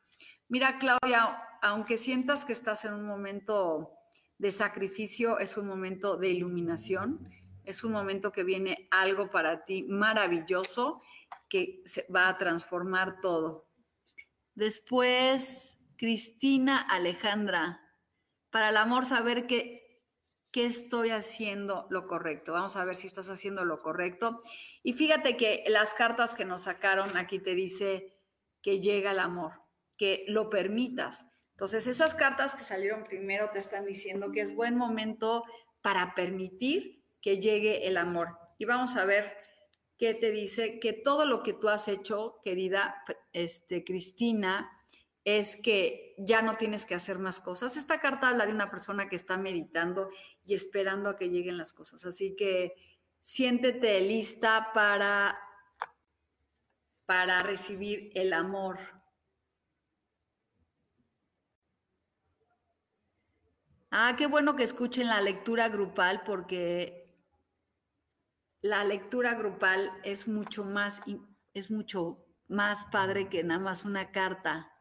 Mira, 0.48 0.78
Claudia, 0.78 1.42
aunque 1.62 1.98
sientas 1.98 2.44
que 2.44 2.52
estás 2.52 2.84
en 2.84 2.94
un 2.94 3.04
momento 3.04 3.90
de 4.38 4.52
sacrificio, 4.52 5.38
es 5.38 5.56
un 5.56 5.66
momento 5.66 6.16
de 6.16 6.28
iluminación, 6.28 7.28
es 7.64 7.82
un 7.82 7.92
momento 7.92 8.30
que 8.30 8.44
viene 8.44 8.86
algo 8.90 9.30
para 9.30 9.64
ti 9.64 9.82
maravilloso 9.82 11.02
que 11.48 11.82
se 11.84 12.06
va 12.14 12.28
a 12.28 12.38
transformar 12.38 13.20
todo. 13.20 13.66
Después, 14.54 15.80
Cristina 15.96 16.80
Alejandra, 16.80 17.80
para 18.56 18.70
el 18.70 18.78
amor 18.78 19.04
saber 19.04 19.46
que, 19.46 20.00
que 20.50 20.64
estoy 20.64 21.10
haciendo 21.10 21.86
lo 21.90 22.06
correcto. 22.06 22.52
Vamos 22.52 22.74
a 22.76 22.86
ver 22.86 22.96
si 22.96 23.06
estás 23.06 23.28
haciendo 23.28 23.66
lo 23.66 23.82
correcto. 23.82 24.40
Y 24.82 24.94
fíjate 24.94 25.36
que 25.36 25.62
las 25.66 25.92
cartas 25.92 26.32
que 26.32 26.46
nos 26.46 26.62
sacaron 26.62 27.18
aquí 27.18 27.38
te 27.38 27.54
dice 27.54 28.16
que 28.62 28.80
llega 28.80 29.10
el 29.10 29.18
amor, 29.18 29.60
que 29.98 30.24
lo 30.28 30.48
permitas. 30.48 31.26
Entonces, 31.50 31.86
esas 31.86 32.14
cartas 32.14 32.54
que 32.54 32.64
salieron 32.64 33.04
primero 33.04 33.50
te 33.50 33.58
están 33.58 33.84
diciendo 33.84 34.32
que 34.32 34.40
es 34.40 34.54
buen 34.54 34.74
momento 34.74 35.44
para 35.82 36.14
permitir 36.14 37.04
que 37.20 37.42
llegue 37.42 37.86
el 37.86 37.98
amor. 37.98 38.38
Y 38.56 38.64
vamos 38.64 38.96
a 38.96 39.04
ver 39.04 39.36
qué 39.98 40.14
te 40.14 40.30
dice 40.30 40.80
que 40.80 40.94
todo 40.94 41.26
lo 41.26 41.42
que 41.42 41.52
tú 41.52 41.68
has 41.68 41.88
hecho, 41.88 42.40
querida 42.42 43.04
este, 43.34 43.84
Cristina, 43.84 44.75
es 45.26 45.56
que 45.56 46.14
ya 46.16 46.40
no 46.40 46.54
tienes 46.54 46.86
que 46.86 46.94
hacer 46.94 47.18
más 47.18 47.40
cosas. 47.40 47.76
Esta 47.76 48.00
carta 48.00 48.28
habla 48.28 48.46
de 48.46 48.52
una 48.52 48.70
persona 48.70 49.10
que 49.10 49.16
está 49.16 49.36
meditando 49.36 50.08
y 50.44 50.54
esperando 50.54 51.10
a 51.10 51.18
que 51.18 51.28
lleguen 51.28 51.58
las 51.58 51.72
cosas. 51.72 52.06
Así 52.06 52.36
que 52.36 52.74
siéntete 53.20 54.00
lista 54.00 54.70
para, 54.72 55.36
para 57.06 57.42
recibir 57.42 58.12
el 58.14 58.32
amor 58.32 58.78
Ah, 63.90 64.14
qué 64.18 64.26
bueno 64.26 64.56
que 64.56 64.62
escuchen 64.62 65.06
la 65.06 65.22
lectura 65.22 65.68
grupal 65.70 66.22
porque 66.26 67.08
la 68.60 68.84
lectura 68.84 69.34
grupal 69.34 69.90
es 70.04 70.28
mucho 70.28 70.64
más, 70.64 71.02
es 71.54 71.70
mucho 71.70 72.22
más 72.46 72.84
padre 72.92 73.28
que 73.28 73.42
nada 73.42 73.60
más 73.60 73.84
una 73.86 74.10
carta. 74.12 74.75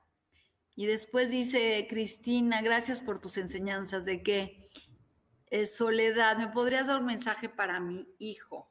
Y 0.76 0.86
después 0.86 1.32
dice 1.32 1.86
Cristina, 1.90 2.62
gracias 2.62 3.00
por 3.00 3.20
tus 3.20 3.38
enseñanzas 3.38 4.06
de 4.06 4.22
que 4.22 4.70
es 5.48 5.76
Soledad, 5.78 6.38
¿me 6.38 6.48
podrías 6.50 6.88
dar 6.88 7.00
un 7.00 7.06
mensaje 7.06 7.48
para 7.48 7.80
mi 7.80 8.08
hijo? 8.20 8.70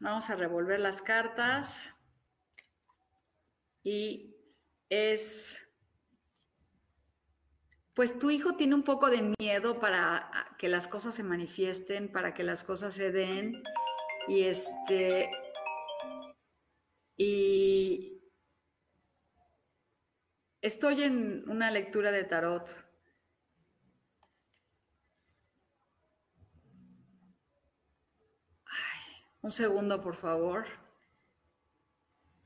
Vamos 0.00 0.28
a 0.30 0.36
revolver 0.36 0.80
las 0.80 1.00
cartas. 1.00 1.94
Y 3.84 4.34
es 4.88 5.62
pues 7.94 8.18
tu 8.18 8.30
hijo 8.30 8.56
tiene 8.56 8.74
un 8.74 8.84
poco 8.84 9.10
de 9.10 9.34
miedo 9.38 9.78
para 9.78 10.30
que 10.58 10.68
las 10.68 10.88
cosas 10.88 11.14
se 11.14 11.22
manifiesten, 11.22 12.10
para 12.10 12.32
que 12.32 12.42
las 12.42 12.64
cosas 12.64 12.94
se 12.94 13.12
den. 13.12 13.62
Y 14.28 14.44
este. 14.44 15.30
Y. 17.16 18.11
Estoy 20.62 21.02
en 21.02 21.48
una 21.50 21.70
lectura 21.70 22.12
de 22.12 22.24
tarot. 22.24 22.82
un 29.42 29.50
segundo, 29.50 30.00
por 30.00 30.14
favor. 30.14 30.66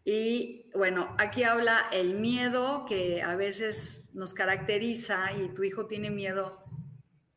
Y 0.03 0.71
bueno, 0.75 1.15
aquí 1.19 1.43
habla 1.43 1.89
el 1.93 2.15
miedo 2.15 2.87
que 2.87 3.23
a 3.23 3.37
veces 3.37 4.11
nos 4.15 4.33
caracteriza 4.33 5.33
y 5.33 5.53
tu 5.53 5.63
hijo 5.63 5.87
tiene 5.87 6.11
miedo 6.11 6.65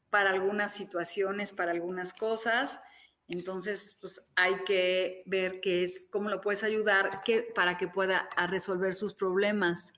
para 0.09 0.29
algunas 0.29 0.73
situaciones, 0.73 1.51
para 1.51 1.71
algunas 1.71 2.13
cosas. 2.13 2.79
Entonces, 3.27 3.97
pues 3.99 4.25
hay 4.37 4.63
que 4.63 5.23
ver 5.25 5.59
qué 5.59 5.83
es, 5.83 6.07
cómo 6.09 6.29
lo 6.29 6.39
puedes 6.39 6.63
ayudar 6.63 7.21
para 7.53 7.77
que 7.77 7.87
pueda 7.89 8.29
resolver 8.47 8.95
sus 8.95 9.13
problemas. 9.13 9.91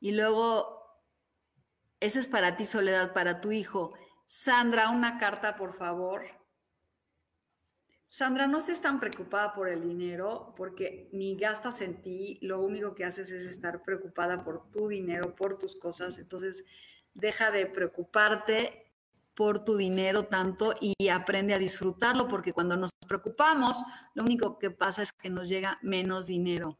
Y 0.00 0.12
luego, 0.12 1.02
ese 2.00 2.20
es 2.20 2.26
para 2.26 2.56
ti, 2.56 2.66
Soledad, 2.66 3.12
para 3.12 3.40
tu 3.40 3.52
hijo. 3.52 3.94
Sandra, 4.26 4.90
una 4.90 5.18
carta, 5.18 5.56
por 5.56 5.74
favor. 5.74 6.22
Sandra, 8.08 8.46
no 8.46 8.58
estés 8.58 8.80
tan 8.80 9.00
preocupada 9.00 9.54
por 9.54 9.68
el 9.68 9.82
dinero 9.82 10.54
porque 10.56 11.10
ni 11.12 11.36
gastas 11.36 11.82
en 11.82 12.00
ti, 12.00 12.38
lo 12.40 12.60
único 12.60 12.94
que 12.94 13.04
haces 13.04 13.30
es 13.30 13.44
estar 13.44 13.82
preocupada 13.82 14.42
por 14.44 14.70
tu 14.70 14.88
dinero, 14.88 15.34
por 15.34 15.58
tus 15.58 15.76
cosas, 15.76 16.18
entonces 16.18 16.64
deja 17.12 17.50
de 17.50 17.66
preocuparte 17.66 18.94
por 19.34 19.62
tu 19.62 19.76
dinero 19.76 20.24
tanto 20.24 20.74
y 20.80 21.10
aprende 21.10 21.52
a 21.52 21.58
disfrutarlo 21.58 22.28
porque 22.28 22.54
cuando 22.54 22.76
nos 22.76 22.90
preocupamos, 23.06 23.76
lo 24.14 24.24
único 24.24 24.58
que 24.58 24.70
pasa 24.70 25.02
es 25.02 25.12
que 25.12 25.28
nos 25.28 25.48
llega 25.48 25.78
menos 25.82 26.26
dinero. 26.26 26.78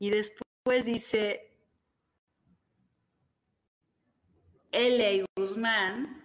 Y 0.00 0.10
después 0.10 0.84
dice 0.84 1.47
L. 4.72 5.24
Guzmán, 5.36 6.18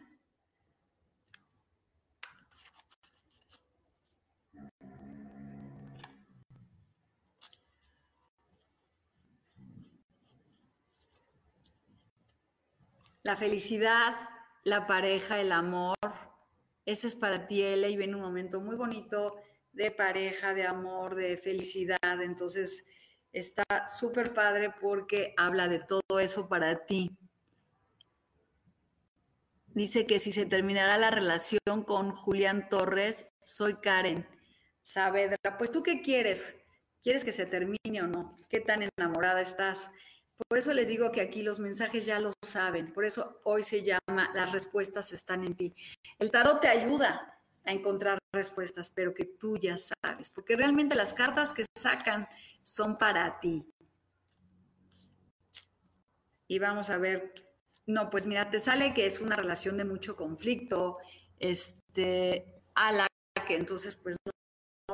La 13.23 13.37
felicidad, 13.37 14.15
la 14.65 14.85
pareja, 14.85 15.39
el 15.39 15.53
amor, 15.53 15.95
ese 16.85 17.07
es 17.07 17.15
para 17.15 17.47
ti, 17.47 17.61
Ele, 17.63 17.89
y 17.89 17.95
viene 17.95 18.15
un 18.15 18.21
momento 18.21 18.59
muy 18.59 18.75
bonito 18.75 19.37
de 19.71 19.91
pareja, 19.91 20.53
de 20.53 20.67
amor, 20.67 21.15
de 21.15 21.37
felicidad. 21.37 22.21
Entonces, 22.21 22.83
está 23.31 23.63
súper 23.87 24.33
padre 24.33 24.73
porque 24.81 25.33
habla 25.37 25.69
de 25.69 25.79
todo 25.79 26.19
eso 26.19 26.49
para 26.49 26.85
ti. 26.85 27.17
Dice 29.73 30.05
que 30.05 30.19
si 30.19 30.31
se 30.31 30.45
terminará 30.45 30.97
la 30.97 31.09
relación 31.09 31.83
con 31.85 32.11
Julián 32.11 32.69
Torres, 32.69 33.25
soy 33.43 33.75
Karen 33.75 34.27
Saavedra. 34.83 35.57
Pues 35.57 35.71
tú 35.71 35.81
qué 35.81 36.01
quieres? 36.01 36.55
¿Quieres 37.01 37.25
que 37.25 37.33
se 37.33 37.47
termine 37.47 38.01
o 38.01 38.07
no? 38.07 38.37
¿Qué 38.49 38.59
tan 38.59 38.87
enamorada 38.97 39.41
estás? 39.41 39.89
Por 40.47 40.59
eso 40.59 40.73
les 40.73 40.87
digo 40.87 41.11
que 41.11 41.21
aquí 41.21 41.41
los 41.41 41.59
mensajes 41.59 42.05
ya 42.05 42.19
lo 42.19 42.33
saben. 42.43 42.93
Por 42.93 43.03
eso 43.03 43.41
hoy 43.43 43.63
se 43.63 43.81
llama 43.81 44.31
Las 44.35 44.51
respuestas 44.51 45.11
están 45.11 45.43
en 45.43 45.55
ti. 45.55 45.73
El 46.19 46.29
tarot 46.29 46.61
te 46.61 46.67
ayuda 46.67 47.39
a 47.65 47.71
encontrar 47.71 48.19
respuestas, 48.31 48.91
pero 48.91 49.13
que 49.13 49.25
tú 49.25 49.57
ya 49.57 49.77
sabes, 49.77 50.29
porque 50.29 50.55
realmente 50.55 50.95
las 50.95 51.13
cartas 51.13 51.53
que 51.53 51.65
sacan 51.75 52.27
son 52.61 52.97
para 52.97 53.39
ti. 53.39 53.65
Y 56.47 56.59
vamos 56.59 56.89
a 56.89 56.97
ver, 56.97 57.33
no, 57.85 58.09
pues 58.09 58.25
mira, 58.25 58.49
te 58.49 58.59
sale 58.59 58.93
que 58.93 59.05
es 59.05 59.19
una 59.19 59.35
relación 59.35 59.77
de 59.77 59.85
mucho 59.85 60.15
conflicto, 60.15 60.97
este, 61.39 62.45
a 62.75 62.91
la 62.91 63.07
que 63.47 63.55
entonces 63.55 63.95
pues 63.95 64.15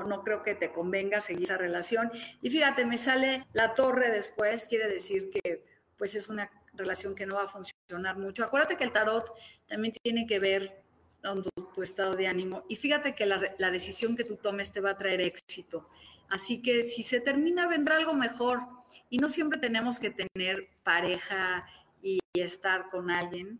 no 0.08 0.24
creo 0.24 0.44
que 0.44 0.56
te 0.56 0.72
convenga 0.72 1.22
seguir 1.22 1.44
esa 1.44 1.58
relación. 1.58 2.12
Y 2.42 2.50
fíjate, 2.50 2.86
me 2.86 2.98
sale 2.98 3.46
la 3.54 3.74
torre 3.74 4.12
después, 4.12 4.68
quiere 4.68 4.88
decir 4.88 5.30
que 5.30 5.66
pues 5.98 6.16
es 6.16 6.30
una 6.30 6.50
relación 6.74 7.16
que 7.16 7.26
no 7.26 7.36
va 7.36 7.44
a 7.44 7.48
funcionar 7.48 8.18
mucho. 8.18 8.44
Acuérdate 8.44 8.78
que 8.78 8.84
el 8.84 8.92
tarot 8.92 9.34
también 9.68 9.94
tiene 10.02 10.26
que 10.26 10.40
ver 10.40 10.82
con 11.24 11.44
tu, 11.44 11.84
estado 11.84 12.16
de 12.16 12.28
ánimo. 12.28 12.64
Y 12.70 12.76
fíjate 12.76 13.16
que 13.16 13.26
la, 13.26 13.54
la, 13.58 13.72
decisión 13.72 14.16
que 14.16 14.24
tú 14.24 14.36
tomes 14.36 14.72
te 14.72 14.82
va 14.82 14.92
a 14.92 14.98
traer 14.98 15.22
éxito. 15.22 15.90
Así 16.30 16.62
que 16.62 16.84
si 16.84 17.04
se 17.04 17.22
termina, 17.22 17.68
vendrá 17.68 17.98
algo 17.98 18.14
mejor. 18.14 18.62
Y 19.10 19.18
no 19.18 19.30
siempre 19.30 19.60
tenemos 19.60 20.00
que 20.00 20.12
tener 20.12 20.70
pareja 20.84 21.66
y 22.02 22.20
estar 22.34 22.90
con 22.90 23.12
alguien. 23.12 23.60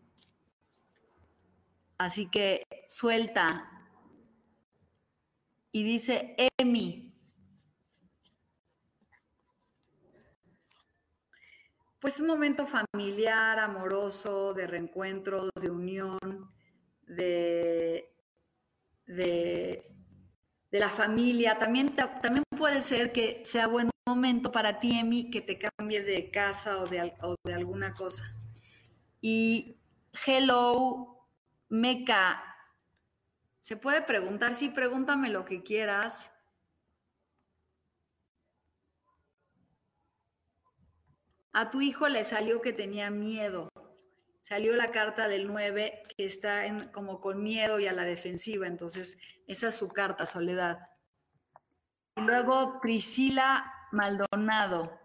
Así 1.98 2.30
que 2.30 2.64
suelta, 2.88 3.80
y 5.72 5.84
dice 5.84 6.36
Emi. 6.58 7.14
Pues 12.00 12.18
un 12.18 12.26
momento 12.26 12.66
familiar, 12.66 13.58
amoroso, 13.58 14.54
de 14.54 14.66
reencuentros, 14.66 15.50
de 15.54 15.70
unión, 15.70 16.18
de, 17.02 18.10
de, 19.06 19.82
la 20.70 20.88
familia. 20.88 21.58
También, 21.58 21.94
también 21.94 22.42
puede 22.56 22.80
ser 22.80 23.12
que 23.12 23.42
sea 23.44 23.66
buen 23.66 23.89
momento 24.10 24.50
para 24.50 24.78
ti, 24.78 24.98
Emi, 24.98 25.30
que 25.30 25.40
te 25.40 25.58
cambies 25.58 26.06
de 26.06 26.30
casa 26.30 26.78
o 26.78 26.86
de, 26.86 27.14
o 27.22 27.36
de 27.44 27.54
alguna 27.54 27.94
cosa. 27.94 28.34
Y 29.20 29.76
hello, 30.26 31.26
Meca, 31.68 32.42
se 33.60 33.76
puede 33.76 34.02
preguntar, 34.02 34.54
sí, 34.54 34.68
pregúntame 34.68 35.28
lo 35.28 35.44
que 35.44 35.62
quieras. 35.62 36.32
A 41.52 41.70
tu 41.70 41.80
hijo 41.80 42.08
le 42.08 42.24
salió 42.24 42.60
que 42.60 42.72
tenía 42.72 43.10
miedo. 43.10 43.68
Salió 44.40 44.74
la 44.74 44.90
carta 44.90 45.28
del 45.28 45.46
9 45.46 46.02
que 46.16 46.24
está 46.24 46.66
en, 46.66 46.88
como 46.88 47.20
con 47.20 47.42
miedo 47.42 47.78
y 47.78 47.86
a 47.86 47.92
la 47.92 48.04
defensiva. 48.04 48.66
Entonces, 48.66 49.18
esa 49.46 49.68
es 49.68 49.76
su 49.76 49.88
carta, 49.88 50.26
Soledad. 50.26 50.88
Y 52.16 52.22
luego 52.22 52.80
Priscila 52.80 53.79
Maldonado. 53.92 54.98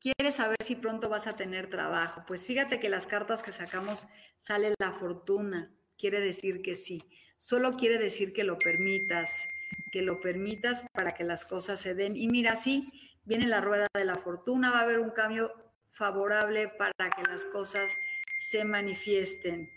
¿Quieres 0.00 0.34
saber 0.34 0.56
si 0.62 0.74
pronto 0.76 1.08
vas 1.08 1.26
a 1.26 1.36
tener 1.36 1.70
trabajo? 1.70 2.24
Pues 2.26 2.44
fíjate 2.44 2.80
que 2.80 2.88
las 2.88 3.06
cartas 3.06 3.42
que 3.42 3.52
sacamos 3.52 4.08
sale 4.38 4.74
la 4.78 4.92
fortuna 4.92 5.72
quiere 5.96 6.20
decir 6.20 6.62
que 6.62 6.74
sí, 6.74 7.00
solo 7.38 7.72
quiere 7.72 7.98
decir 7.98 8.32
que 8.32 8.44
lo 8.44 8.58
permitas. 8.58 9.46
que 9.92 10.02
lo 10.02 10.20
permitas 10.20 10.82
para 10.92 11.14
que 11.14 11.24
las 11.24 11.44
cosas 11.44 11.80
se 11.80 11.94
den. 11.94 12.16
Y 12.16 12.28
mira, 12.28 12.56
sí, 12.56 12.90
viene 13.24 13.46
la 13.46 13.60
rueda 13.60 13.86
de 13.94 14.04
la 14.04 14.16
fortuna, 14.16 14.70
va 14.70 14.80
a 14.80 14.82
haber 14.82 14.98
un 14.98 15.10
cambio 15.10 15.52
favorable 15.86 16.68
para 16.68 17.10
que 17.10 17.22
las 17.22 17.44
cosas 17.44 17.92
se 18.38 18.64
manifiesten. 18.64 19.70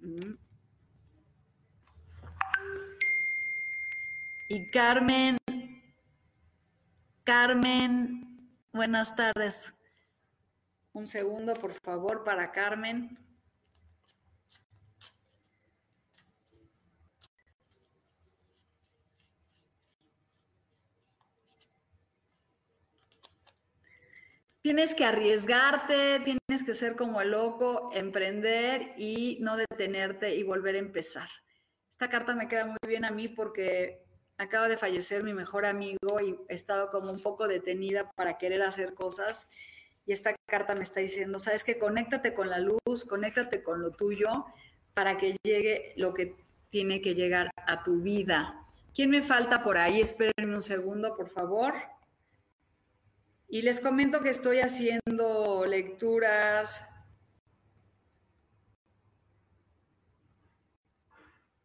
Mm. 0.00 0.34
Y 4.48 4.70
Carmen, 4.70 5.38
Carmen, 7.24 8.50
buenas 8.72 9.14
tardes. 9.14 9.72
Un 10.92 11.06
segundo, 11.06 11.54
por 11.54 11.72
favor, 11.80 12.24
para 12.24 12.50
Carmen. 12.50 13.16
Tienes 24.62 24.94
que 24.94 25.04
arriesgarte, 25.04 26.20
tienes 26.20 26.64
que 26.64 26.74
ser 26.74 26.96
como 26.96 27.20
el 27.20 27.30
loco, 27.30 27.90
emprender 27.94 28.94
y 28.96 29.38
no 29.40 29.56
detenerte 29.56 30.34
y 30.34 30.42
volver 30.42 30.74
a 30.74 30.78
empezar. 30.78 31.28
Esta 31.88 32.10
carta 32.10 32.34
me 32.34 32.48
queda 32.48 32.66
muy 32.66 32.78
bien 32.86 33.04
a 33.04 33.12
mí 33.12 33.28
porque 33.28 34.02
acaba 34.42 34.68
de 34.68 34.76
fallecer 34.76 35.22
mi 35.22 35.34
mejor 35.34 35.66
amigo 35.66 36.20
y 36.20 36.38
he 36.48 36.54
estado 36.54 36.90
como 36.90 37.10
un 37.10 37.20
poco 37.20 37.48
detenida 37.48 38.10
para 38.12 38.38
querer 38.38 38.62
hacer 38.62 38.94
cosas 38.94 39.48
y 40.06 40.12
esta 40.12 40.34
carta 40.46 40.74
me 40.74 40.82
está 40.82 41.00
diciendo, 41.00 41.38
sabes 41.38 41.62
que 41.64 41.78
conéctate 41.78 42.34
con 42.34 42.50
la 42.50 42.58
luz, 42.58 43.04
conéctate 43.08 43.62
con 43.62 43.80
lo 43.80 43.92
tuyo 43.92 44.46
para 44.94 45.16
que 45.16 45.36
llegue 45.44 45.92
lo 45.96 46.12
que 46.12 46.34
tiene 46.70 47.00
que 47.00 47.14
llegar 47.14 47.50
a 47.66 47.82
tu 47.82 48.02
vida. 48.02 48.66
¿Quién 48.94 49.10
me 49.10 49.22
falta 49.22 49.62
por 49.62 49.78
ahí? 49.78 50.00
Espérenme 50.00 50.56
un 50.56 50.62
segundo, 50.62 51.16
por 51.16 51.28
favor. 51.28 51.74
Y 53.48 53.62
les 53.62 53.80
comento 53.80 54.22
que 54.22 54.30
estoy 54.30 54.58
haciendo 54.58 55.64
lecturas. 55.66 56.86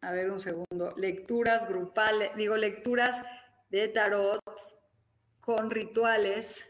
A 0.00 0.12
ver, 0.12 0.30
un 0.30 0.40
segundo. 0.40 0.94
Lecturas 0.96 1.68
grupales, 1.68 2.34
digo, 2.36 2.56
lecturas 2.56 3.22
de 3.70 3.88
tarot 3.88 4.40
con 5.40 5.70
rituales 5.70 6.68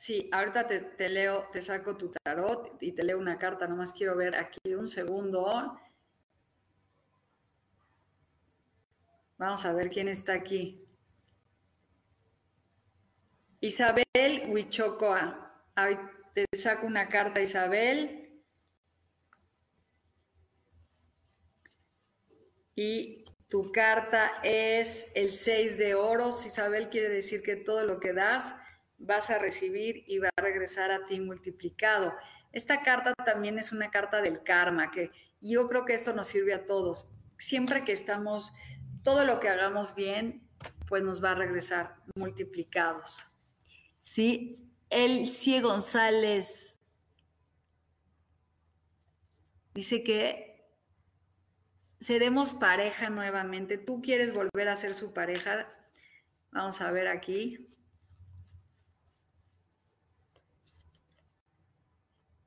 Sí, 0.00 0.30
ahorita 0.32 0.66
te, 0.66 1.08
leo, 1.10 1.50
te 1.52 1.60
saco 1.60 1.98
tu 1.98 2.10
tarot 2.10 2.82
y 2.82 2.92
te 2.92 3.04
leo 3.04 3.18
una 3.18 3.36
carta, 3.36 3.68
nomás 3.68 3.92
quiero 3.92 4.16
ver 4.16 4.34
aquí 4.34 4.74
un 4.74 4.88
segundo. 4.88 5.78
Vamos 9.36 9.64
a 9.66 9.74
ver 9.74 9.90
quién 9.90 10.08
está 10.08 10.32
aquí. 10.32 10.82
Isabel 13.60 14.04
Huichocoa. 14.48 15.60
te 16.32 16.46
saco 16.56 16.86
una 16.86 17.10
carta, 17.10 17.42
Isabel. 17.42 18.29
Y 22.82 23.26
tu 23.46 23.72
carta 23.72 24.40
es 24.42 25.08
el 25.14 25.28
6 25.28 25.76
de 25.76 25.94
oros. 25.94 26.46
Isabel 26.46 26.88
quiere 26.88 27.10
decir 27.10 27.42
que 27.42 27.54
todo 27.54 27.84
lo 27.84 28.00
que 28.00 28.14
das 28.14 28.54
vas 28.96 29.28
a 29.28 29.38
recibir 29.38 30.02
y 30.06 30.18
va 30.18 30.30
a 30.34 30.40
regresar 30.40 30.90
a 30.90 31.04
ti 31.04 31.20
multiplicado. 31.20 32.14
Esta 32.52 32.82
carta 32.82 33.12
también 33.22 33.58
es 33.58 33.72
una 33.72 33.90
carta 33.90 34.22
del 34.22 34.42
karma, 34.42 34.90
que 34.90 35.10
yo 35.42 35.66
creo 35.66 35.84
que 35.84 35.92
esto 35.92 36.14
nos 36.14 36.28
sirve 36.28 36.54
a 36.54 36.64
todos. 36.64 37.06
Siempre 37.36 37.84
que 37.84 37.92
estamos, 37.92 38.54
todo 39.02 39.26
lo 39.26 39.40
que 39.40 39.50
hagamos 39.50 39.94
bien, 39.94 40.48
pues 40.88 41.02
nos 41.02 41.22
va 41.22 41.32
a 41.32 41.34
regresar 41.34 41.96
multiplicados. 42.14 43.26
¿Sí? 44.04 44.72
El 44.88 45.30
C. 45.30 45.60
González 45.60 46.78
dice 49.74 50.02
que 50.02 50.49
seremos 52.00 52.52
pareja 52.52 53.10
nuevamente. 53.10 53.78
¿Tú 53.78 54.00
quieres 54.00 54.32
volver 54.32 54.68
a 54.68 54.76
ser 54.76 54.94
su 54.94 55.12
pareja? 55.12 55.68
Vamos 56.50 56.80
a 56.80 56.90
ver 56.90 57.06
aquí. 57.08 57.68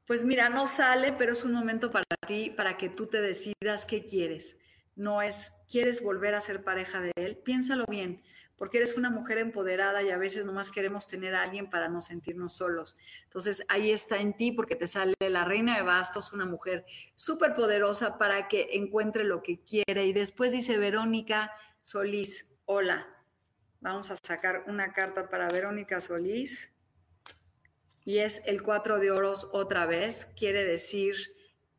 Pues 0.06 0.26
mira, 0.26 0.50
no 0.50 0.68
sale, 0.68 1.14
pero 1.14 1.32
es 1.32 1.44
un 1.46 1.54
momento 1.54 1.90
para 1.90 2.04
ti, 2.28 2.50
para 2.50 2.78
que 2.78 2.90
tú 2.90 3.08
te 3.08 3.22
decidas 3.22 3.86
qué 3.86 4.06
quieres. 4.06 4.58
No 4.96 5.22
es, 5.22 5.54
¿quieres 5.70 6.04
volver 6.04 6.36
a 6.36 6.42
ser 6.42 6.64
pareja 6.64 7.00
de 7.00 7.12
él? 7.16 7.38
Piénsalo 7.38 7.86
bien, 7.90 8.22
porque 8.64 8.78
eres 8.78 8.96
una 8.96 9.10
mujer 9.10 9.40
empoderada 9.40 10.04
y 10.04 10.10
a 10.10 10.18
veces 10.18 10.46
nomás 10.46 10.72
queremos 10.72 11.06
tener 11.06 11.36
a 11.36 11.42
alguien 11.42 11.70
para 11.70 11.90
no 11.90 12.02
sentirnos 12.02 12.54
solos. 12.54 12.96
Entonces 13.26 13.66
ahí 13.68 13.92
está 13.92 14.22
en 14.22 14.38
ti 14.38 14.54
porque 14.54 14.78
te 14.78 14.88
sale 14.88 15.16
la 15.20 15.44
reina 15.44 15.76
de 15.76 15.82
bastos, 15.82 16.32
una 16.32 16.46
mujer 16.46 16.86
súper 17.18 17.56
poderosa 17.56 18.18
para 18.18 18.48
que 18.48 18.70
encuentre 18.72 19.26
lo 19.26 19.44
que 19.44 19.60
quiere. 19.66 20.06
Y 20.06 20.14
después 20.14 20.54
dice 20.54 20.78
Verónica 20.78 21.52
Solís, 21.82 22.48
hola, 22.64 23.06
vamos 23.82 24.12
a 24.12 24.16
sacar 24.16 24.64
una 24.68 24.94
carta 24.94 25.30
para 25.30 25.50
Verónica 25.50 26.00
Solís 26.00 26.72
y 28.06 28.20
es 28.20 28.44
el 28.46 28.64
cuatro 28.64 28.98
de 28.98 29.12
oros 29.12 29.50
otra 29.52 29.86
vez, 29.88 30.26
quiere 30.38 30.64
decir 30.64 31.18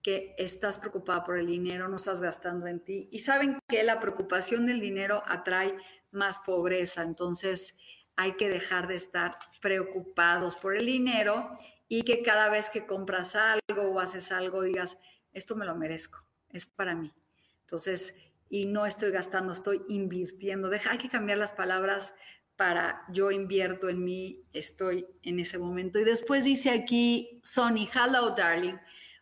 que 0.05 0.35
estás 0.37 0.79
preocupada 0.79 1.25
por 1.25 1.39
el 1.39 1.47
dinero, 1.47 1.89
no 1.89 1.97
estás 1.97 2.21
gastando 2.21 2.67
en 2.67 2.81
ti. 2.81 3.09
Y 3.11 3.21
saben 3.21 3.59
que 3.67 3.83
la 3.83 4.01
preocupación 4.01 4.67
del 4.67 4.79
dinero 4.79 5.23
atrae 5.25 5.75
más 6.15 6.39
pobreza, 6.41 7.03
entonces 7.03 7.77
hay 8.17 8.37
que 8.37 8.49
dejar 8.49 8.87
de 8.89 8.95
estar 8.95 9.37
preocupados 9.61 10.57
por 10.57 10.77
el 10.77 10.87
dinero 10.87 11.57
y 11.89 12.03
que 12.03 12.23
cada 12.23 12.49
vez 12.49 12.71
que 12.71 12.87
compras 12.87 13.37
algo 13.37 13.91
o 13.91 14.01
haces 14.01 14.33
algo 14.33 14.63
digas, 14.63 14.99
esto 15.33 15.57
me 15.57 15.67
lo 15.67 15.75
merezco, 15.75 16.25
es 16.51 16.67
para 16.67 16.95
mí. 16.95 17.13
Entonces, 17.61 18.15
y 18.49 18.67
no 18.67 18.87
estoy 18.87 19.11
gastando, 19.11 19.53
estoy 19.53 19.83
invirtiendo. 19.89 20.69
Deja, 20.69 20.93
hay 20.93 20.99
que 20.99 21.09
cambiar 21.09 21.39
las 21.39 21.53
palabras 21.53 22.15
para 22.57 23.03
yo 23.09 23.31
invierto 23.31 23.89
en 23.89 24.05
mí, 24.05 24.45
estoy 24.53 25.07
en 25.23 25.41
ese 25.41 25.59
momento. 25.59 25.99
Y 25.99 26.05
después 26.05 26.45
dice 26.45 26.71
aquí 26.71 27.41
Sony, 27.43 27.89
hello 27.93 28.31
darling, 28.31 28.77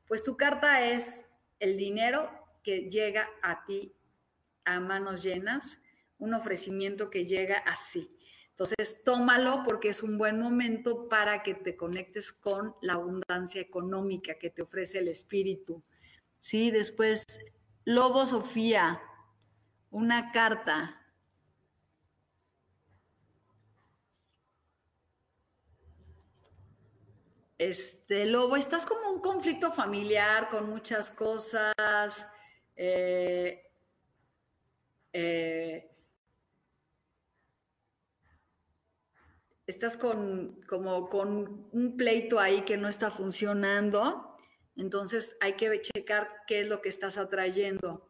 pues 0.07 0.23
tu 0.23 0.37
carta 0.37 0.87
es 0.91 1.31
el 1.59 1.77
dinero 1.79 2.31
que 2.63 2.91
llega 2.91 3.29
a 3.43 3.65
ti 3.65 3.95
a 4.65 4.81
manos 4.81 5.23
llenas, 5.23 5.81
un 6.23 6.35
ofrecimiento 6.35 7.11
que 7.11 7.27
llega 7.27 7.59
así. 7.59 8.17
Entonces, 8.51 9.03
tómalo 9.03 9.65
porque 9.65 9.89
es 9.89 10.05
un 10.05 10.19
buen 10.19 10.39
momento 10.39 11.09
para 11.09 11.43
que 11.43 11.55
te 11.55 11.77
conectes 11.77 12.33
con 12.33 12.77
la 12.81 12.93
abundancia 12.93 13.61
económica 13.61 14.39
que 14.39 14.49
te 14.49 14.63
ofrece 14.63 14.99
el 14.99 15.09
espíritu. 15.09 15.83
Sí, 16.39 16.71
después, 16.71 17.25
Lobo 17.85 18.27
Sofía, 18.27 19.01
una 19.91 20.31
carta 20.31 20.99
Este, 27.59 28.27
Lobo, 28.27 28.57
estás 28.57 28.85
como 28.85 29.09
un 29.09 29.21
conflicto 29.21 29.71
familiar 29.71 30.49
con 30.49 30.69
muchas 30.69 31.13
cosas. 31.13 32.27
Eh, 32.75 33.71
eh, 35.13 35.92
estás 39.73 39.97
con, 39.97 40.61
como 40.69 41.09
con 41.09 41.69
un 41.73 41.97
pleito 41.97 42.39
ahí 42.39 42.63
que 42.63 42.77
no 42.77 42.89
está 42.89 43.11
funcionando. 43.11 44.37
Entonces 44.77 45.37
hay 45.41 45.55
que 45.55 45.83
checar 45.83 46.29
qué 46.47 46.61
es 46.61 46.69
lo 46.69 46.81
que 46.81 46.89
estás 46.89 47.19
atrayendo. 47.19 48.09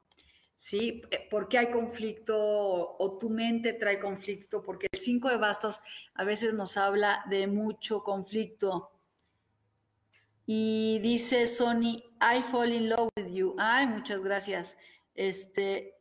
¿Sí? 0.56 1.02
Eh, 1.10 1.26
¿Por 1.30 1.48
qué 1.48 1.58
hay 1.58 1.70
conflicto 1.70 2.36
o 2.36 3.18
tu 3.18 3.30
mente 3.30 3.72
trae 3.72 3.98
conflicto? 3.98 4.62
Porque 4.62 4.86
el 4.92 5.00
5 5.00 5.28
de 5.28 5.36
bastos 5.36 5.80
a 6.14 6.24
veces 6.24 6.54
nos 6.54 6.76
habla 6.76 7.24
de 7.28 7.46
mucho 7.46 8.04
conflicto 8.04 8.92
y 10.46 10.98
dice 11.00 11.46
Sony, 11.46 12.02
I 12.20 12.42
fall 12.42 12.72
in 12.72 12.88
love 12.88 13.08
with 13.16 13.32
you. 13.32 13.54
Ay, 13.58 13.86
muchas 13.86 14.20
gracias. 14.20 14.76
Este, 15.14 15.94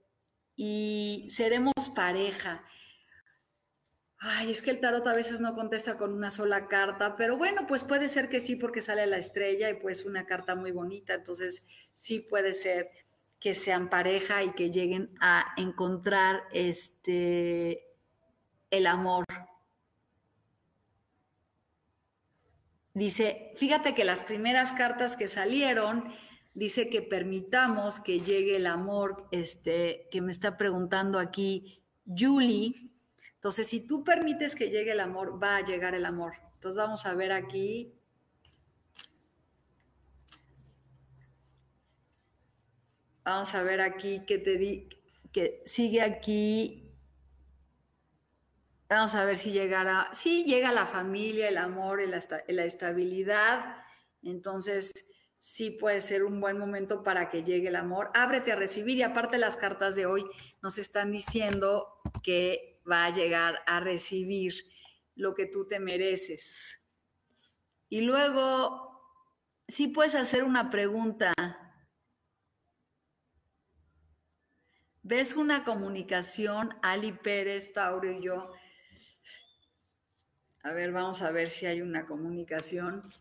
y 0.56 1.26
seremos 1.30 1.74
pareja. 1.95 2.63
Ay, 4.23 4.51
es 4.51 4.62
que 4.62 4.69
el 4.69 4.79
tarot 4.79 5.05
a 5.07 5.15
veces 5.15 5.39
no 5.39 5.55
contesta 5.55 5.97
con 5.97 6.13
una 6.13 6.29
sola 6.29 6.67
carta, 6.67 7.15
pero 7.15 7.38
bueno, 7.38 7.65
pues 7.67 7.84
puede 7.84 8.07
ser 8.07 8.29
que 8.29 8.39
sí 8.39 8.55
porque 8.55 8.84
sale 8.84 9.07
la 9.07 9.17
estrella 9.17 9.69
y 9.69 9.79
pues 9.81 10.05
una 10.05 10.27
carta 10.27 10.55
muy 10.55 10.71
bonita, 10.71 11.15
entonces 11.15 11.65
sí 11.95 12.19
puede 12.19 12.53
ser 12.53 12.91
que 13.39 13.55
sean 13.55 13.89
pareja 13.89 14.43
y 14.43 14.51
que 14.51 14.69
lleguen 14.69 15.10
a 15.19 15.53
encontrar 15.57 16.43
este 16.53 17.84
el 18.69 18.86
amor 18.88 19.25
Dice, 22.93 23.53
fíjate 23.55 23.95
que 23.95 24.03
las 24.03 24.21
primeras 24.21 24.73
cartas 24.73 25.15
que 25.15 25.29
salieron 25.29 26.13
dice 26.53 26.89
que 26.89 27.01
permitamos 27.01 28.01
que 28.01 28.19
llegue 28.19 28.57
el 28.57 28.67
amor, 28.67 29.27
este, 29.31 30.10
que 30.12 30.21
me 30.21 30.31
está 30.31 30.57
preguntando 30.57 31.17
aquí 31.17 31.81
Julie. 32.05 32.90
Entonces, 33.41 33.65
si 33.65 33.88
tú 33.88 34.04
permites 34.04 34.56
que 34.56 34.69
llegue 34.69 34.91
el 34.91 34.99
amor, 34.99 35.41
va 35.41 35.58
a 35.58 35.65
llegar 35.65 35.95
el 35.95 36.06
amor. 36.06 36.34
Entonces, 36.54 36.77
vamos 36.77 37.08
a 37.08 37.15
ver 37.15 37.32
aquí. 37.32 37.91
Vamos 43.25 43.56
a 43.56 43.63
ver 43.63 43.82
aquí 43.82 44.23
que 44.27 44.38
te 44.38 44.58
di, 44.58 44.89
que 45.32 45.63
sigue 45.65 46.04
aquí. 46.04 46.93
Vamos 48.88 49.15
a 49.15 49.25
ver 49.25 49.39
si 49.39 49.51
llegará. 49.51 50.10
Sí, 50.13 50.43
llega 50.43 50.71
la 50.71 50.86
familia, 50.86 51.49
el 51.49 51.58
amor, 51.58 51.99
la, 52.08 52.19
la 52.47 52.63
estabilidad. 52.63 53.77
Entonces, 54.21 54.93
sí 55.39 55.71
puede 55.71 56.01
ser 56.01 56.25
un 56.25 56.39
buen 56.39 56.60
momento 56.60 57.01
para 57.01 57.32
que 57.32 57.43
llegue 57.43 57.69
el 57.69 57.75
amor. 57.75 58.12
Ábrete 58.13 58.51
a 58.51 58.56
recibir 58.56 58.97
y 58.97 59.01
aparte 59.01 59.39
las 59.39 59.58
cartas 59.58 59.95
de 59.95 60.06
hoy 60.06 60.25
nos 60.62 60.77
están 60.77 61.12
diciendo 61.12 61.88
que 62.21 62.70
va 62.91 63.06
a 63.06 63.13
llegar 63.13 63.63
a 63.65 63.80
recibir 63.80 64.54
lo 65.15 65.34
que 65.34 65.45
tú 65.45 65.67
te 65.67 65.80
mereces. 65.80 66.82
Y 67.89 68.01
luego, 68.01 69.01
sí 69.67 69.88
puedes 69.88 70.15
hacer 70.15 70.43
una 70.43 70.69
pregunta. 70.69 71.34
¿Ves 75.04 75.36
una 75.36 75.63
comunicación, 75.63 76.75
Ali 76.82 77.12
Pérez, 77.12 77.73
Tauro 77.73 78.12
y 78.12 78.23
yo? 78.23 78.51
A 80.63 80.73
ver, 80.73 80.91
vamos 80.91 81.21
a 81.21 81.32
ver 81.32 81.49
si 81.49 81.65
hay 81.65 81.82
una 81.82 82.06
comunicación. 82.06 83.12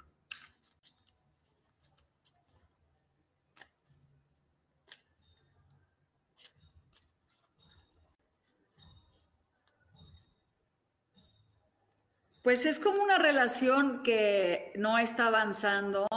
Pues 12.51 12.67
es 12.67 12.81
como 12.81 13.01
una 13.01 13.17
relación 13.17 14.03
que 14.03 14.73
no 14.75 14.99
está 14.99 15.29
avanzando. 15.29 16.09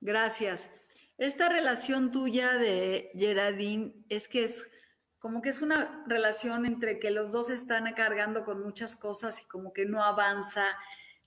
Gracias. 0.00 0.70
Esta 1.18 1.50
relación 1.50 2.10
tuya 2.10 2.54
de 2.54 3.10
Geraldine 3.16 4.02
es 4.08 4.28
que 4.28 4.44
es 4.44 4.66
como 5.18 5.42
que 5.42 5.50
es 5.50 5.60
una 5.60 6.02
relación 6.06 6.64
entre 6.64 6.98
que 6.98 7.10
los 7.10 7.30
dos 7.30 7.50
están 7.50 7.92
cargando 7.92 8.46
con 8.46 8.62
muchas 8.62 8.96
cosas 8.96 9.42
y 9.42 9.44
como 9.44 9.74
que 9.74 9.84
no 9.84 10.02
avanza, 10.02 10.64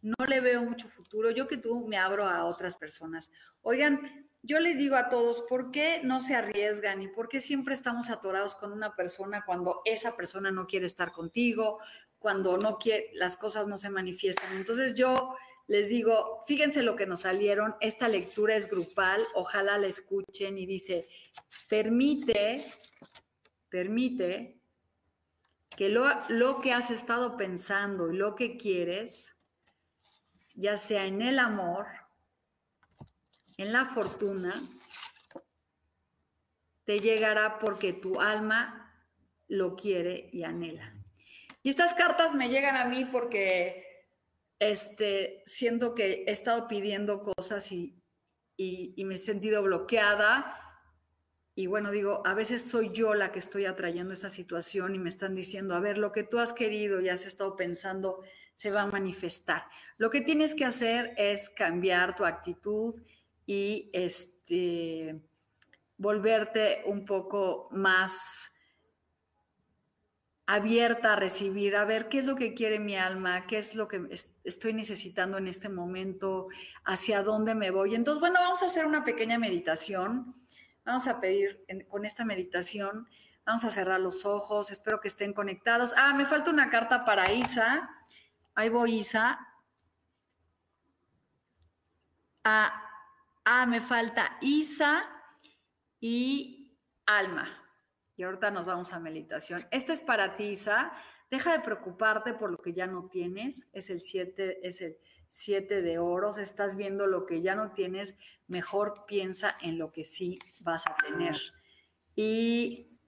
no 0.02 0.26
le 0.26 0.42
veo 0.42 0.64
mucho 0.64 0.88
futuro. 0.88 1.30
Yo 1.30 1.48
que 1.48 1.58
tú 1.58 1.86
me 1.88 1.98
abro 1.98 2.26
a 2.26 2.46
otras 2.46 2.78
personas. 2.78 3.30
Oigan, 3.62 4.31
yo 4.44 4.60
les 4.60 4.78
digo 4.78 4.96
a 4.96 5.10
todos, 5.10 5.42
¿por 5.42 5.72
qué 5.72 6.02
no 6.04 6.22
se 6.22 6.36
arriesgan 6.36 7.02
y 7.02 7.08
por 7.08 7.30
qué 7.30 7.42
siempre 7.42 7.74
estamos 7.74 8.10
atorados 8.10 8.56
con 8.56 8.72
una 8.72 8.96
persona 8.96 9.44
cuando 9.46 9.82
esa 9.86 10.16
persona 10.16 10.52
no 10.52 10.66
quiere 10.66 10.88
estar 10.88 11.12
contigo, 11.12 11.80
cuando 12.18 12.58
no 12.58 12.78
quiere, 12.78 13.10
las 13.14 13.38
cosas 13.38 13.68
no 13.68 13.78
se 13.78 13.90
manifiestan? 13.90 14.56
Entonces 14.58 14.96
yo 14.96 15.36
les 15.68 15.90
digo, 15.90 16.44
fíjense 16.48 16.82
lo 16.82 16.96
que 16.96 17.06
nos 17.06 17.22
salieron, 17.22 17.76
esta 17.82 18.08
lectura 18.08 18.56
es 18.56 18.68
grupal, 18.68 19.26
ojalá 19.36 19.78
la 19.78 19.88
escuchen 19.88 20.58
y 20.58 20.66
dice, 20.66 21.08
permite, 21.70 22.66
permite 23.70 24.60
que 25.78 25.90
lo, 25.90 26.06
lo 26.30 26.62
que 26.62 26.74
has 26.74 26.90
estado 26.90 27.38
pensando 27.38 28.12
y 28.12 28.18
lo 28.18 28.36
que 28.36 28.58
quieres, 28.58 29.38
ya 30.56 30.78
sea 30.78 31.06
en 31.06 31.22
el 31.22 31.38
amor, 31.38 31.86
en 33.62 33.74
la 33.74 33.86
fortuna, 33.86 34.62
te 36.84 37.00
llegará 37.00 37.60
porque 37.60 37.94
tu 37.94 38.20
alma 38.20 38.94
lo 39.48 39.76
quiere 39.76 40.30
y 40.32 40.44
anhela. 40.44 40.96
Y 41.64 41.70
estas 41.70 41.94
cartas 41.94 42.34
me 42.34 42.50
llegan 42.50 42.76
a 42.76 42.86
mí 42.86 43.06
porque 43.06 43.86
este, 44.60 45.44
siento 45.46 45.94
que 45.94 46.24
he 46.28 46.32
estado 46.32 46.68
pidiendo 46.68 47.22
cosas 47.22 47.72
y, 47.72 48.02
y, 48.58 49.04
me 49.06 49.16
he 49.16 49.18
sentido 49.18 49.62
bloqueada. 49.62 50.58
Y 51.54 51.68
bueno, 51.68 51.92
digo, 51.92 52.24
a 52.26 52.34
veces 52.34 52.68
soy 52.68 52.92
yo 52.94 53.14
la 53.14 53.32
que 53.32 53.40
estoy 53.40 53.66
atrayendo 53.66 54.14
esta 54.14 54.30
situación 54.30 54.96
y 54.96 55.00
me 55.00 55.10
están 55.10 55.36
diciendo, 55.36 55.76
a 55.76 55.80
ver, 55.80 55.98
lo 55.98 56.12
que 56.12 56.24
tú 56.24 56.40
has 56.40 56.54
querido 56.54 57.02
y 57.02 57.10
has 57.10 57.26
estado 57.26 57.56
pensando 57.56 58.24
se 58.56 58.72
va 58.72 58.84
a 58.84 58.88
manifestar. 58.88 59.66
Lo 59.98 60.10
que 60.10 60.22
tienes 60.22 60.56
que 60.56 60.66
hacer 60.66 61.14
es 61.18 61.50
cambiar 61.50 62.16
tu 62.16 62.26
actitud 62.26 62.96
y 63.54 63.90
este, 63.92 65.22
volverte 65.98 66.84
un 66.86 67.04
poco 67.04 67.68
más 67.72 68.50
abierta 70.46 71.12
a 71.12 71.16
recibir, 71.18 71.76
a 71.76 71.84
ver 71.84 72.08
qué 72.08 72.20
es 72.20 72.26
lo 72.26 72.38
que 72.38 72.54
quiere 72.54 72.80
mi 72.80 72.96
alma, 72.96 73.48
qué 73.48 73.58
es 73.58 73.76
lo 73.76 73.90
que 73.90 74.08
estoy 74.46 74.72
necesitando 74.72 75.38
en 75.38 75.48
este 75.48 75.68
momento, 75.68 76.48
hacia 76.86 77.24
dónde 77.24 77.54
me 77.54 77.72
voy. 77.72 77.94
Entonces, 77.94 78.22
bueno, 78.22 78.40
vamos 78.40 78.64
a 78.64 78.68
hacer 78.68 78.86
una 78.86 79.04
pequeña 79.04 79.38
meditación. 79.38 80.34
Vamos 80.86 81.08
a 81.08 81.20
pedir 81.20 81.66
con 81.90 82.06
esta 82.06 82.24
meditación, 82.24 83.06
vamos 83.46 83.66
a 83.66 83.70
cerrar 83.70 84.00
los 84.00 84.26
ojos, 84.26 84.72
espero 84.72 85.02
que 85.02 85.10
estén 85.10 85.34
conectados. 85.34 85.94
Ah, 85.98 86.14
me 86.14 86.26
falta 86.26 86.52
una 86.52 86.70
carta 86.70 87.04
para 87.04 87.34
Isa. 87.34 87.90
Ahí 88.56 88.70
voy, 88.70 89.00
Isa. 89.00 89.46
Ah, 92.46 92.91
Ah, 93.44 93.66
me 93.66 93.82
falta 93.82 94.38
Isa 94.42 95.04
y 96.00 96.78
Alma. 97.06 97.58
Y 98.16 98.24
ahorita 98.24 98.52
nos 98.52 98.66
vamos 98.66 98.94
a 98.94 99.00
meditación. 99.00 99.68
Esta 99.72 99.94
es 99.94 100.02
para 100.02 100.36
ti, 100.36 100.46
Isa. 100.46 100.92
Deja 101.30 101.54
de 101.54 101.64
preocuparte 101.64 102.34
por 102.34 102.52
lo 102.52 102.58
que 102.58 102.74
ya 102.74 102.86
no 102.86 103.08
tienes. 103.08 103.68
Es 103.74 103.90
el 103.90 104.02
7, 104.02 104.68
es 104.68 104.82
el 104.82 104.98
7 105.30 105.82
de 105.82 105.98
oros. 105.98 106.38
Estás 106.38 106.76
viendo 106.76 107.08
lo 107.08 107.26
que 107.26 107.42
ya 107.42 107.56
no 107.56 107.72
tienes. 107.72 108.16
Mejor 108.48 109.06
piensa 109.08 109.58
en 109.62 109.80
lo 109.80 109.92
que 109.92 110.06
sí 110.06 110.38
vas 110.60 110.86
a 110.86 110.96
tener. 110.98 111.40
Y 112.16 113.00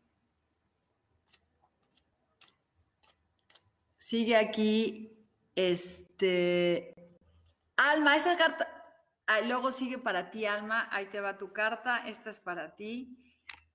sigue 3.98 4.36
aquí 4.36 5.28
este 5.56 6.96
Alma, 7.76 8.16
esa 8.16 8.38
carta 8.38 8.83
Ah, 9.26 9.42
luego 9.42 9.72
sigue 9.72 9.98
para 9.98 10.32
ti, 10.32 10.46
Alma, 10.46 10.88
ahí 10.92 11.06
te 11.06 11.22
va 11.22 11.38
tu 11.38 11.54
carta, 11.54 12.06
esta 12.08 12.30
es 12.30 12.40
para 12.40 12.76
ti. 12.76 13.18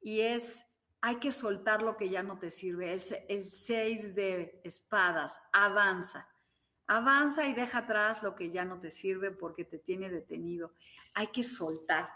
Y 0.02 0.20
es, 0.20 0.66
hay 1.00 1.16
que 1.16 1.32
soltar 1.32 1.82
lo 1.82 1.96
que 1.96 2.10
ya 2.10 2.22
no 2.22 2.38
te 2.38 2.50
sirve. 2.50 2.92
El, 2.92 3.00
el 3.28 3.44
seis 3.44 4.14
de 4.14 4.60
espadas, 4.64 5.40
avanza. 5.52 6.28
Avanza 6.86 7.46
y 7.46 7.54
deja 7.54 7.78
atrás 7.78 8.22
lo 8.22 8.34
que 8.34 8.50
ya 8.50 8.64
no 8.64 8.80
te 8.80 8.90
sirve 8.90 9.30
porque 9.30 9.64
te 9.64 9.78
tiene 9.78 10.10
detenido. 10.10 10.74
Hay 11.14 11.28
que 11.28 11.42
soltar. 11.42 12.10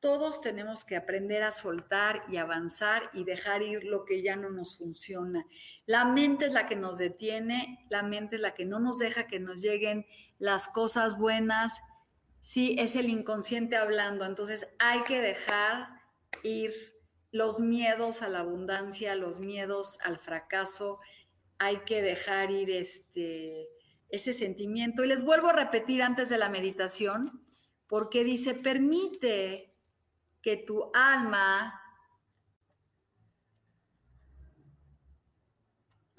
Todos 0.00 0.40
tenemos 0.40 0.84
que 0.84 0.96
aprender 0.96 1.42
a 1.42 1.50
soltar 1.50 2.24
y 2.28 2.36
avanzar 2.36 3.10
y 3.12 3.24
dejar 3.24 3.62
ir 3.62 3.84
lo 3.84 4.04
que 4.04 4.22
ya 4.22 4.36
no 4.36 4.48
nos 4.48 4.78
funciona. 4.78 5.44
La 5.86 6.04
mente 6.04 6.46
es 6.46 6.52
la 6.52 6.68
que 6.68 6.76
nos 6.76 6.98
detiene, 6.98 7.86
la 7.90 8.02
mente 8.04 8.36
es 8.36 8.42
la 8.42 8.54
que 8.54 8.64
no 8.64 8.78
nos 8.78 8.98
deja 8.98 9.26
que 9.26 9.40
nos 9.40 9.60
lleguen 9.60 10.06
las 10.38 10.68
cosas 10.68 11.18
buenas 11.18 11.82
sí 12.40 12.76
es 12.78 12.96
el 12.96 13.08
inconsciente 13.08 13.76
hablando. 13.76 14.24
Entonces 14.24 14.74
hay 14.78 15.02
que 15.04 15.20
dejar 15.20 15.88
ir 16.42 16.72
los 17.30 17.60
miedos 17.60 18.22
a 18.22 18.28
la 18.28 18.40
abundancia, 18.40 19.14
los 19.14 19.40
miedos 19.40 19.98
al 20.02 20.18
fracaso. 20.18 21.00
Hay 21.58 21.78
que 21.80 22.02
dejar 22.02 22.50
ir 22.50 22.70
este, 22.70 23.68
ese 24.08 24.32
sentimiento. 24.32 25.04
Y 25.04 25.08
les 25.08 25.22
vuelvo 25.22 25.48
a 25.48 25.52
repetir 25.52 26.02
antes 26.02 26.28
de 26.28 26.38
la 26.38 26.48
meditación, 26.48 27.42
porque 27.86 28.24
dice, 28.24 28.54
permite 28.54 29.74
que 30.42 30.56
tu 30.56 30.90
alma... 30.94 31.82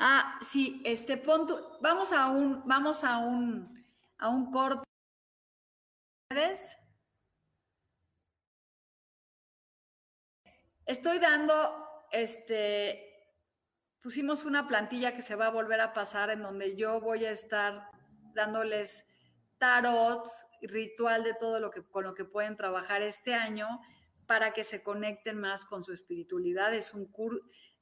Ah, 0.01 0.39
sí, 0.41 0.81
este, 0.85 1.17
punto 1.17 1.77
vamos 1.81 2.13
a 2.13 2.29
un, 2.29 2.65
vamos 2.65 3.03
a 3.03 3.17
un, 3.17 3.85
a 4.17 4.29
un 4.29 4.49
corte 4.49 4.88
Estoy 10.85 11.17
dando, 11.17 11.53
este, 12.11 13.03
pusimos 14.01 14.45
una 14.45 14.67
plantilla 14.67 15.15
que 15.15 15.23
se 15.23 15.33
va 15.33 15.47
a 15.47 15.51
volver 15.51 15.81
a 15.81 15.93
pasar 15.93 16.29
en 16.29 16.43
donde 16.43 16.75
yo 16.75 17.01
voy 17.01 17.25
a 17.25 17.31
estar 17.31 17.89
dándoles 18.35 19.05
tarot, 19.57 20.29
ritual 20.61 21.23
de 21.23 21.33
todo 21.33 21.59
lo 21.59 21.71
que 21.71 21.81
con 21.83 22.03
lo 22.03 22.13
que 22.13 22.25
pueden 22.25 22.57
trabajar 22.57 23.01
este 23.01 23.33
año 23.33 23.67
para 24.27 24.53
que 24.53 24.63
se 24.63 24.83
conecten 24.83 25.39
más 25.39 25.65
con 25.65 25.83
su 25.83 25.93
espiritualidad. 25.93 26.75
Es 26.75 26.93
un 26.93 27.11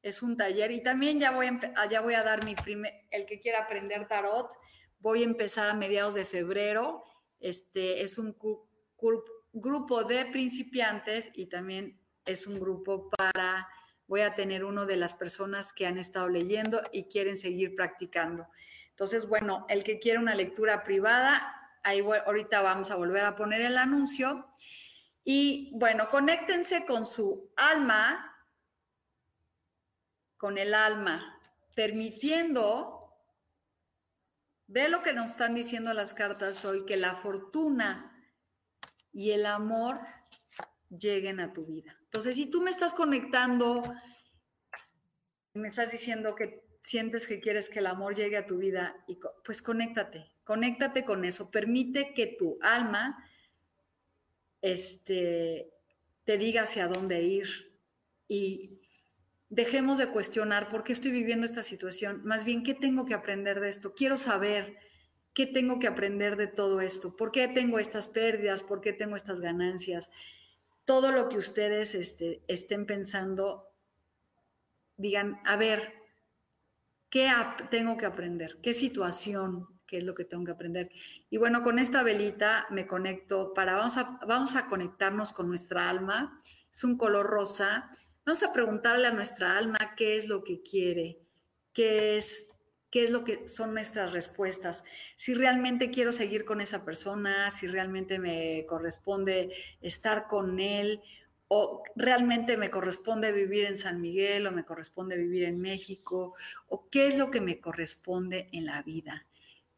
es 0.02 0.24
un 0.24 0.38
taller 0.38 0.72
y 0.72 0.82
también 0.82 1.20
ya 1.20 1.32
voy 1.32 1.48
a, 1.48 1.90
ya 1.90 2.00
voy 2.00 2.14
a 2.14 2.24
dar 2.24 2.46
mi 2.46 2.56
primer, 2.56 2.94
el 3.12 3.26
que 3.26 3.42
quiera 3.42 3.64
aprender 3.64 4.08
tarot, 4.08 4.54
Voy 5.00 5.22
a 5.22 5.26
empezar 5.26 5.70
a 5.70 5.76
mediados 5.76 6.16
de 6.16 6.26
febrero. 6.26 7.04
Este 7.40 8.02
es 8.02 8.18
un 8.18 8.36
grupo 9.54 10.04
de 10.04 10.26
principiantes 10.26 11.32
y 11.34 11.48
también 11.48 12.00
es 12.26 12.46
un 12.48 12.60
grupo 12.60 13.10
para, 13.10 13.68
voy 14.08 14.22
a 14.22 14.36
tener 14.36 14.64
uno 14.66 14.86
de 14.86 14.98
las 14.98 15.14
personas 15.14 15.74
que 15.74 15.88
han 15.88 15.98
estado 15.98 16.30
leyendo 16.30 16.82
y 16.92 17.06
quieren 17.06 17.38
seguir 17.38 17.76
practicando. 17.76 18.48
Entonces, 18.90 19.28
bueno, 19.28 19.66
el 19.70 19.84
que 19.84 20.00
quiere 20.00 20.20
una 20.20 20.36
lectura 20.36 20.84
privada, 20.84 21.54
ahí 21.84 22.02
ahorita 22.02 22.62
vamos 22.62 22.92
a 22.92 22.96
volver 22.96 23.24
a 23.24 23.36
poner 23.36 23.62
el 23.62 23.78
anuncio. 23.78 24.48
Y 25.24 25.72
bueno, 25.76 26.10
conéctense 26.10 26.86
con 26.86 27.06
su 27.06 27.52
alma, 27.56 28.36
con 30.38 30.58
el 30.58 30.74
alma, 30.74 31.40
permitiendo, 31.76 32.97
ve 34.68 34.90
lo 34.90 35.02
que 35.02 35.14
nos 35.14 35.32
están 35.32 35.56
diciendo 35.56 35.94
las 35.94 36.14
cartas 36.14 36.64
hoy, 36.66 36.86
que 36.86 36.98
la 36.98 37.16
fortuna 37.16 38.14
y 39.12 39.32
el 39.32 39.46
amor 39.46 40.00
lleguen 40.90 41.40
a 41.40 41.54
tu 41.54 41.66
vida. 41.66 41.98
Entonces, 42.04 42.36
si 42.36 42.46
tú 42.50 42.62
me 42.62 42.70
estás 42.70 42.94
conectando, 42.94 43.82
me 45.54 45.70
estás 45.70 45.92
diciendo 45.92 46.36
que 46.36 46.68
sientes 46.80 47.28
que 47.28 47.40
quieres 47.40 47.70
que 47.70 47.80
el 47.80 47.88
amor 47.88 48.16
llegue 48.16 48.38
a 48.38 48.46
tu 48.46 48.58
vida, 48.58 48.96
y 49.08 49.20
pues 49.44 49.62
conéctate, 49.62 50.32
conéctate 50.44 51.04
con 51.04 51.26
eso, 51.26 51.50
permite 51.50 52.14
que 52.14 52.36
tu 52.38 52.58
alma 52.62 53.18
este, 54.62 55.74
te 56.24 56.38
diga 56.38 56.64
hacia 56.64 56.88
dónde 56.88 57.22
ir 57.24 57.48
y 58.28 58.82
dejemos 59.50 59.98
de 59.98 60.10
cuestionar 60.10 60.70
por 60.70 60.84
qué 60.84 60.94
estoy 60.94 61.12
viviendo 61.12 61.46
esta 61.46 61.64
situación, 61.64 62.22
más 62.26 62.46
bien 62.46 62.64
qué 62.64 62.74
tengo 62.74 63.06
que 63.06 63.14
aprender 63.14 63.60
de 63.60 63.70
esto, 63.70 63.94
quiero 63.94 64.18
saber 64.18 64.78
qué 65.34 65.46
tengo 65.46 65.80
que 65.80 65.88
aprender 65.88 66.36
de 66.36 66.48
todo 66.48 66.82
esto, 66.82 67.16
por 67.16 67.32
qué 67.32 67.48
tengo 67.48 67.80
estas 67.80 68.08
pérdidas, 68.08 68.64
por 68.64 68.82
qué 68.82 68.92
tengo 68.92 69.16
estas 69.16 69.40
ganancias, 69.40 70.10
todo 70.84 71.12
lo 71.12 71.30
que 71.30 71.38
ustedes 71.38 71.96
este, 71.96 72.42
estén 72.48 72.86
pensando, 72.86 73.70
digan, 74.96 75.40
a 75.46 75.58
ver, 75.58 75.94
¿qué 77.10 77.30
tengo 77.70 77.98
que 77.98 78.06
aprender? 78.06 78.58
¿Qué 78.64 78.74
situación? 78.74 79.68
¿Qué 79.86 80.00
es 80.00 80.04
lo 80.04 80.16
que 80.16 80.26
tengo 80.26 80.44
que 80.46 80.52
aprender? 80.52 80.92
Y 81.30 81.38
bueno, 81.38 81.62
con 81.62 81.78
esta 81.78 82.04
velita 82.04 82.68
me 82.70 82.88
conecto 82.88 83.54
para, 83.54 83.76
vamos 83.76 83.98
a, 83.98 84.20
vamos 84.28 84.56
a 84.56 84.68
conectarnos 84.68 85.34
con 85.34 85.48
nuestra 85.48 85.90
alma. 85.90 86.42
Es 86.74 86.84
un 86.84 86.98
color 86.98 87.28
rosa. 87.28 87.90
Vamos 88.28 88.44
a 88.44 88.52
preguntarle 88.52 89.08
a 89.08 89.12
nuestra 89.12 89.58
alma 89.58 89.96
qué 89.96 90.18
es 90.18 90.28
lo 90.28 90.44
que 90.44 90.62
quiere, 90.62 91.18
qué 91.72 92.18
es 92.18 92.50
qué 92.92 93.06
es 93.06 93.12
lo 93.12 93.24
que 93.24 93.48
son 93.48 93.74
nuestras 93.74 94.12
respuestas. 94.12 94.84
Si 95.16 95.34
realmente 95.34 95.92
quiero 95.92 96.12
seguir 96.12 96.44
con 96.44 96.60
esa 96.60 96.84
persona, 96.84 97.50
si 97.52 97.68
realmente 97.68 98.20
me 98.20 98.66
corresponde 98.66 99.54
estar 99.80 100.28
con 100.28 100.60
él, 100.60 101.02
o 101.48 101.84
realmente 101.96 102.58
me 102.58 102.70
corresponde 102.70 103.32
vivir 103.32 103.64
en 103.64 103.78
San 103.78 104.02
Miguel, 104.02 104.46
o 104.46 104.52
me 104.52 104.66
corresponde 104.66 105.16
vivir 105.16 105.46
en 105.46 105.62
México, 105.62 106.34
o 106.68 106.90
qué 106.90 107.08
es 107.08 107.18
lo 107.18 107.32
que 107.32 107.40
me 107.40 107.62
corresponde 107.62 108.50
en 108.52 108.66
la 108.66 108.82
vida, 108.82 109.26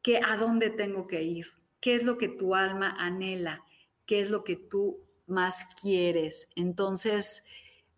¿Qué, 0.02 0.22
a 0.26 0.38
dónde 0.38 0.72
tengo 0.72 1.06
que 1.06 1.22
ir, 1.22 1.46
qué 1.80 1.94
es 1.94 2.04
lo 2.04 2.18
que 2.18 2.30
tu 2.30 2.56
alma 2.56 2.96
anhela, 2.98 3.64
qué 4.08 4.22
es 4.22 4.32
lo 4.32 4.44
que 4.44 4.56
tú 4.56 5.06
más 5.28 5.68
quieres. 5.80 6.50
Entonces, 6.56 7.44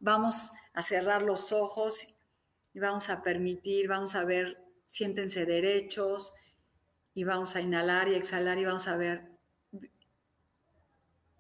vamos 0.02 0.52
a 0.74 0.82
cerrar 0.82 1.22
los 1.22 1.52
ojos 1.52 2.16
y 2.74 2.80
vamos 2.80 3.10
a 3.10 3.24
permitir, 3.24 3.88
vamos 3.88 4.16
a 4.16 4.26
ver 4.26 4.58
siéntense 4.86 5.46
derechos 5.46 6.34
y 7.14 7.24
vamos 7.24 7.56
a 7.56 7.62
inhalar 7.62 8.10
y 8.10 8.16
exhalar 8.16 8.58
y 8.58 8.66
vamos 8.66 8.88
a 8.88 8.98
ver, 8.98 9.32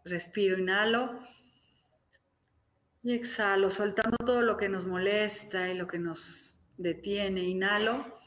respiro, 0.06 0.58
inhalo 0.58 1.19
y 3.04 3.13
exhalo, 3.13 3.71
soltando 3.71 4.15
todo 4.17 4.41
lo 4.41 4.58
que 4.58 4.69
nos 4.69 4.86
molesta 4.86 5.69
y 5.69 5.78
lo 5.78 5.88
que 5.88 6.00
nos 6.00 6.62
detiene, 6.78 7.41
inhalo 7.41 8.17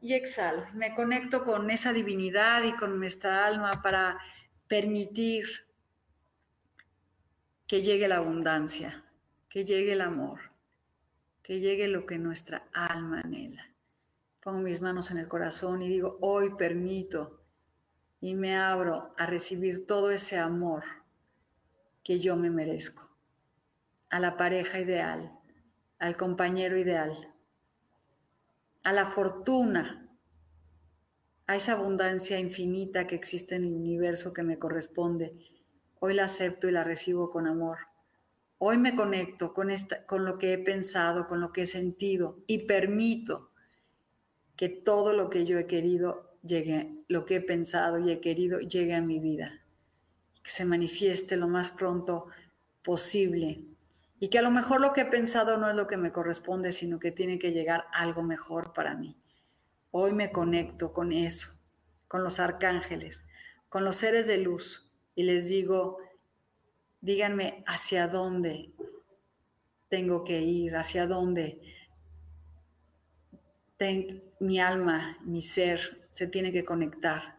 y 0.00 0.14
exhalo. 0.14 0.66
Me 0.72 0.94
conecto 0.94 1.44
con 1.44 1.70
esa 1.70 1.92
divinidad 1.92 2.64
y 2.64 2.72
con 2.72 2.98
nuestra 2.98 3.46
alma 3.46 3.82
para 3.82 4.18
permitir 4.66 5.69
que 7.70 7.82
llegue 7.82 8.08
la 8.08 8.16
abundancia, 8.16 9.04
que 9.48 9.64
llegue 9.64 9.92
el 9.92 10.00
amor 10.00 10.50
que 11.50 11.58
llegue 11.58 11.88
lo 11.88 12.06
que 12.06 12.16
nuestra 12.16 12.68
alma 12.72 13.22
anhela. 13.22 13.74
Pongo 14.40 14.60
mis 14.60 14.80
manos 14.80 15.10
en 15.10 15.18
el 15.18 15.26
corazón 15.26 15.82
y 15.82 15.88
digo, 15.88 16.16
hoy 16.20 16.54
permito 16.54 17.40
y 18.20 18.36
me 18.36 18.56
abro 18.56 19.12
a 19.18 19.26
recibir 19.26 19.84
todo 19.84 20.12
ese 20.12 20.38
amor 20.38 20.84
que 22.04 22.20
yo 22.20 22.36
me 22.36 22.50
merezco, 22.50 23.10
a 24.10 24.20
la 24.20 24.36
pareja 24.36 24.78
ideal, 24.78 25.32
al 25.98 26.16
compañero 26.16 26.78
ideal, 26.78 27.34
a 28.84 28.92
la 28.92 29.06
fortuna, 29.06 30.08
a 31.48 31.56
esa 31.56 31.72
abundancia 31.72 32.38
infinita 32.38 33.08
que 33.08 33.16
existe 33.16 33.56
en 33.56 33.64
el 33.64 33.72
universo 33.72 34.32
que 34.32 34.44
me 34.44 34.56
corresponde. 34.56 35.34
Hoy 36.02 36.14
la 36.14 36.24
acepto 36.24 36.66
y 36.66 36.72
la 36.72 36.82
recibo 36.82 37.28
con 37.28 37.46
amor. 37.46 37.76
Hoy 38.56 38.78
me 38.78 38.96
conecto 38.96 39.52
con, 39.52 39.70
esta, 39.70 40.06
con 40.06 40.24
lo 40.24 40.38
que 40.38 40.54
he 40.54 40.58
pensado, 40.58 41.28
con 41.28 41.40
lo 41.40 41.52
que 41.52 41.62
he 41.62 41.66
sentido 41.66 42.38
y 42.46 42.66
permito 42.66 43.50
que 44.56 44.70
todo 44.70 45.12
lo 45.12 45.28
que 45.28 45.44
yo 45.44 45.58
he 45.58 45.66
querido 45.66 46.38
llegue, 46.42 47.04
lo 47.08 47.26
que 47.26 47.36
he 47.36 47.40
pensado 47.42 47.98
y 47.98 48.10
he 48.10 48.20
querido 48.20 48.60
llegue 48.60 48.94
a 48.94 49.02
mi 49.02 49.18
vida, 49.18 49.60
que 50.42 50.50
se 50.50 50.64
manifieste 50.64 51.36
lo 51.36 51.48
más 51.48 51.70
pronto 51.70 52.28
posible 52.82 53.62
y 54.18 54.28
que 54.28 54.38
a 54.38 54.42
lo 54.42 54.50
mejor 54.50 54.80
lo 54.80 54.94
que 54.94 55.02
he 55.02 55.06
pensado 55.06 55.58
no 55.58 55.68
es 55.68 55.76
lo 55.76 55.86
que 55.86 55.98
me 55.98 56.12
corresponde, 56.12 56.72
sino 56.72 56.98
que 56.98 57.12
tiene 57.12 57.38
que 57.38 57.52
llegar 57.52 57.84
algo 57.92 58.22
mejor 58.22 58.72
para 58.72 58.94
mí. 58.94 59.18
Hoy 59.90 60.12
me 60.14 60.32
conecto 60.32 60.94
con 60.94 61.12
eso, 61.12 61.52
con 62.08 62.24
los 62.24 62.40
arcángeles, 62.40 63.24
con 63.68 63.84
los 63.84 63.96
seres 63.96 64.26
de 64.26 64.38
luz 64.38 64.89
y 65.20 65.22
les 65.22 65.48
digo, 65.48 65.98
díganme 67.02 67.62
hacia 67.66 68.08
dónde 68.08 68.72
tengo 69.90 70.24
que 70.24 70.40
ir, 70.40 70.76
hacia 70.76 71.06
dónde 71.06 71.60
mi 74.38 74.60
alma, 74.60 75.18
mi 75.20 75.42
ser 75.42 76.08
se 76.10 76.26
tiene 76.26 76.52
que 76.52 76.64
conectar. 76.64 77.38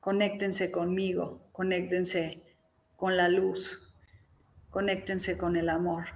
Conéctense 0.00 0.70
conmigo, 0.70 1.50
conéctense 1.52 2.42
con 2.96 3.18
la 3.18 3.28
luz, 3.28 3.92
conéctense 4.70 5.36
con 5.36 5.56
el 5.56 5.68
amor. 5.68 6.06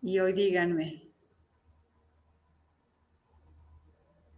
Y 0.00 0.20
hoy 0.20 0.32
díganme, 0.32 1.02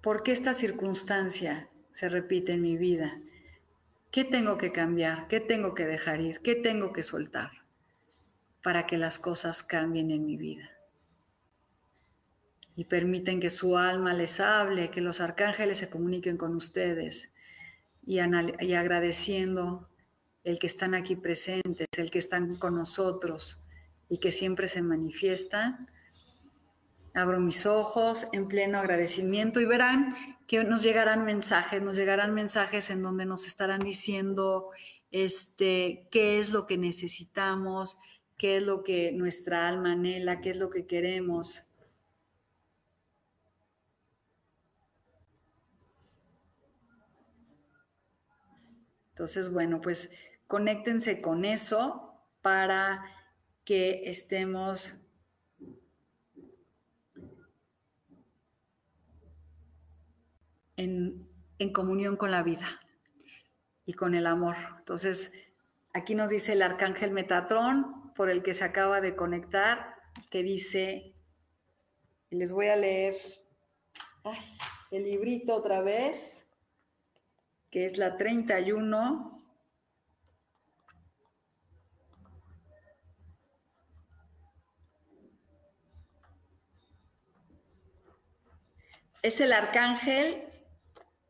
¿por 0.02 0.24
qué 0.24 0.32
esta 0.32 0.52
circunstancia 0.52 1.70
se 1.96 2.10
repite 2.10 2.52
en 2.52 2.60
mi 2.60 2.76
vida? 2.76 3.18
¿Qué 4.10 4.24
tengo 4.24 4.58
que 4.58 4.70
cambiar? 4.70 5.28
¿Qué 5.28 5.40
tengo 5.40 5.72
que 5.72 5.86
dejar 5.86 6.20
ir? 6.20 6.40
¿Qué 6.40 6.54
tengo 6.54 6.92
que 6.92 7.02
soltar 7.02 7.52
para 8.62 8.86
que 8.86 8.98
las 8.98 9.18
cosas 9.18 9.62
cambien 9.62 10.10
en 10.10 10.26
mi 10.26 10.36
vida? 10.36 10.70
Y 12.76 12.84
permiten 12.84 13.40
que 13.40 13.48
su 13.48 13.78
alma 13.78 14.12
les 14.12 14.40
hable, 14.40 14.90
que 14.90 15.00
los 15.00 15.22
arcángeles 15.22 15.78
se 15.78 15.88
comuniquen 15.88 16.36
con 16.36 16.54
ustedes 16.54 17.30
y, 18.04 18.18
agradeciendo 18.18 19.88
el 20.44 20.58
que 20.58 20.66
están 20.66 20.94
aquí 20.94 21.16
presentes, 21.16 21.86
el 21.96 22.10
que 22.10 22.18
están 22.18 22.58
con 22.58 22.74
nosotros 22.74 23.58
y 24.10 24.18
que 24.18 24.32
siempre 24.32 24.68
se 24.68 24.82
manifiestan. 24.82 25.90
Abro 27.14 27.40
mis 27.40 27.64
ojos 27.64 28.28
en 28.34 28.48
pleno 28.48 28.78
agradecimiento 28.78 29.62
y 29.62 29.64
verán 29.64 30.35
que 30.46 30.62
nos 30.64 30.82
llegarán 30.82 31.24
mensajes, 31.24 31.82
nos 31.82 31.96
llegarán 31.96 32.34
mensajes 32.34 32.90
en 32.90 33.02
donde 33.02 33.26
nos 33.26 33.46
estarán 33.46 33.80
diciendo 33.80 34.70
este, 35.10 36.08
qué 36.10 36.38
es 36.38 36.50
lo 36.50 36.66
que 36.66 36.78
necesitamos, 36.78 37.98
qué 38.38 38.58
es 38.58 38.62
lo 38.62 38.82
que 38.82 39.12
nuestra 39.12 39.68
alma 39.68 39.92
anhela, 39.92 40.40
qué 40.40 40.50
es 40.50 40.56
lo 40.56 40.70
que 40.70 40.86
queremos. 40.86 41.64
Entonces, 49.10 49.50
bueno, 49.50 49.80
pues 49.80 50.10
conéctense 50.46 51.22
con 51.22 51.44
eso 51.46 52.12
para 52.42 53.02
que 53.64 54.10
estemos 54.10 54.94
en, 60.76 61.28
comunión 61.72 62.16
con 62.16 62.30
la 62.30 62.42
vida 62.42 62.80
y 63.84 63.94
con 63.94 64.14
el 64.14 64.26
amor. 64.26 64.56
Entonces, 64.78 65.32
aquí 65.94 66.14
nos 66.14 66.30
dice 66.30 66.52
el 66.52 66.62
arcángel 66.62 67.10
Metatrón, 67.10 68.12
por 68.14 68.30
el 68.30 68.42
que 68.42 68.54
se 68.54 68.64
acaba 68.64 69.00
de 69.00 69.14
conectar, 69.14 69.94
que 70.30 70.42
dice, 70.42 71.14
les 72.30 72.52
voy 72.52 72.68
a 72.68 72.76
leer 72.76 73.14
el 74.90 75.04
librito 75.04 75.54
otra 75.54 75.82
vez, 75.82 76.42
que 77.70 77.86
es 77.86 77.98
la 77.98 78.16
31. 78.16 79.32
Es 89.22 89.40
el 89.40 89.52
arcángel 89.52 90.45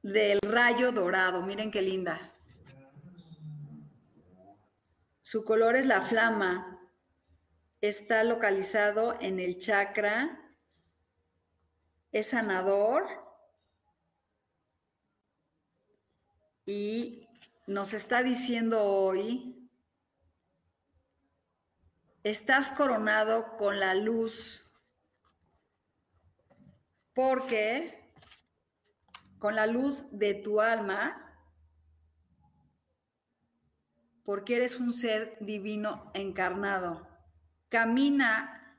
del 0.07 0.39
rayo 0.41 0.93
dorado. 0.93 1.43
Miren 1.43 1.71
qué 1.71 1.83
linda. 1.83 2.33
Su 5.21 5.45
color 5.45 5.75
es 5.75 5.85
la 5.85 6.01
flama. 6.01 6.81
Está 7.81 8.23
localizado 8.23 9.19
en 9.21 9.41
el 9.41 9.59
chakra. 9.59 10.55
Es 12.13 12.29
sanador. 12.29 13.05
Y 16.65 17.29
nos 17.67 17.93
está 17.93 18.23
diciendo 18.23 18.85
hoy, 18.85 19.69
estás 22.23 22.73
coronado 22.73 23.57
con 23.57 23.79
la 23.79 23.95
luz 23.95 24.65
porque 27.15 27.96
con 29.39 29.55
la 29.55 29.67
luz 29.67 30.05
de 30.11 30.35
tu 30.35 30.61
alma, 30.61 31.23
porque 34.25 34.57
eres 34.57 34.81
un 34.81 34.93
ser 34.93 35.37
divino 35.41 36.11
encarnado, 36.15 37.09
camina 37.69 38.79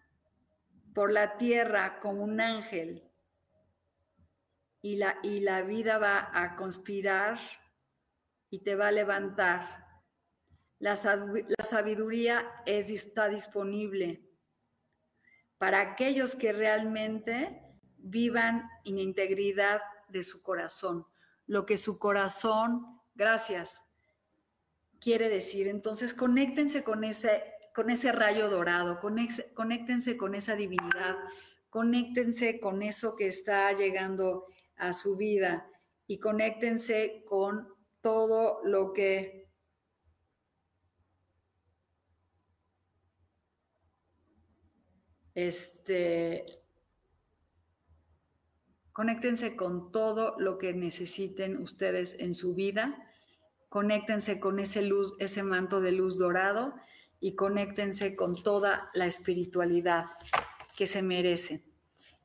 por 0.94 1.12
la 1.12 1.38
tierra 1.38 2.00
como 2.00 2.24
un 2.24 2.42
ángel 2.42 3.08
y 4.82 4.98
la, 4.98 5.18
y 5.24 5.40
la 5.42 5.62
vida 5.64 5.98
va 5.98 6.30
a 6.34 6.56
conspirar 6.56 7.40
y 8.50 8.64
te 8.64 8.76
va 8.76 8.88
a 8.88 8.92
levantar. 8.92 9.86
La, 10.80 10.96
la 10.96 11.64
sabiduría 11.64 12.64
es, 12.66 12.92
está 12.92 13.30
disponible 13.30 14.28
para 15.58 15.82
aquellos 15.82 16.36
que 16.36 16.54
realmente 16.54 17.62
vivan 17.98 18.70
en 18.86 19.00
integridad 19.00 19.82
de 20.10 20.24
su 20.24 20.42
corazón, 20.42 21.06
lo 21.46 21.66
que 21.66 21.78
su 21.78 22.00
corazón, 22.00 23.02
gracias, 23.16 23.84
quiere 25.00 25.30
decir. 25.30 25.68
Entonces, 25.68 26.14
conéctense 26.14 26.84
con 26.84 27.04
ese, 27.04 27.44
con 27.76 27.90
ese 27.90 28.12
rayo 28.12 28.50
dorado, 28.50 29.00
conéctense 29.00 30.18
con 30.18 30.36
esa 30.36 30.56
divinidad, 30.56 31.18
conéctense 31.70 32.60
con 32.60 32.82
eso 32.82 33.16
que 33.16 33.28
está 33.28 33.72
llegando 33.74 34.48
a 34.78 34.94
su 34.94 35.16
vida 35.16 35.70
y 36.08 36.20
conéctense 36.20 37.24
con 37.28 37.68
todo 38.02 38.62
lo 38.64 38.94
que 38.94 39.48
este 45.36 46.46
Conéctense 48.98 49.56
con 49.56 49.92
todo 49.92 50.34
lo 50.40 50.58
que 50.58 50.74
necesiten 50.74 51.62
ustedes 51.62 52.16
en 52.18 52.34
su 52.34 52.56
vida. 52.56 52.98
Conéctense 53.70 54.40
con 54.40 54.58
ese 54.58 54.82
luz, 54.82 55.14
ese 55.20 55.44
manto 55.44 55.82
de 55.82 55.92
luz 55.92 56.18
dorado 56.18 56.74
y 57.20 57.36
conéctense 57.36 58.16
con 58.16 58.42
toda 58.42 58.90
la 58.96 59.06
espiritualidad 59.06 60.06
que 60.76 60.88
se 60.88 61.04
merecen. 61.04 61.64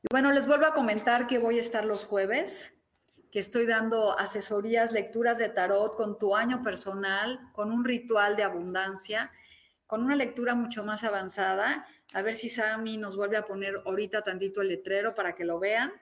Y 0.01 0.07
bueno, 0.09 0.31
les 0.31 0.47
vuelvo 0.47 0.65
a 0.65 0.73
comentar 0.73 1.27
que 1.27 1.37
voy 1.37 1.59
a 1.59 1.61
estar 1.61 1.85
los 1.85 2.05
jueves, 2.05 2.73
que 3.31 3.37
estoy 3.37 3.67
dando 3.67 4.17
asesorías, 4.17 4.93
lecturas 4.93 5.37
de 5.37 5.49
tarot 5.49 5.95
con 5.95 6.17
tu 6.17 6.35
año 6.35 6.63
personal, 6.63 7.51
con 7.53 7.71
un 7.71 7.85
ritual 7.85 8.35
de 8.35 8.45
abundancia, 8.45 9.31
con 9.85 10.01
una 10.01 10.15
lectura 10.15 10.55
mucho 10.55 10.83
más 10.83 11.03
avanzada. 11.03 11.85
A 12.13 12.23
ver 12.23 12.35
si 12.35 12.49
Sami 12.49 12.97
nos 12.97 13.15
vuelve 13.15 13.37
a 13.37 13.45
poner 13.45 13.83
ahorita 13.85 14.23
tantito 14.23 14.63
el 14.63 14.69
letrero 14.69 15.13
para 15.13 15.35
que 15.35 15.45
lo 15.45 15.59
vean 15.59 15.93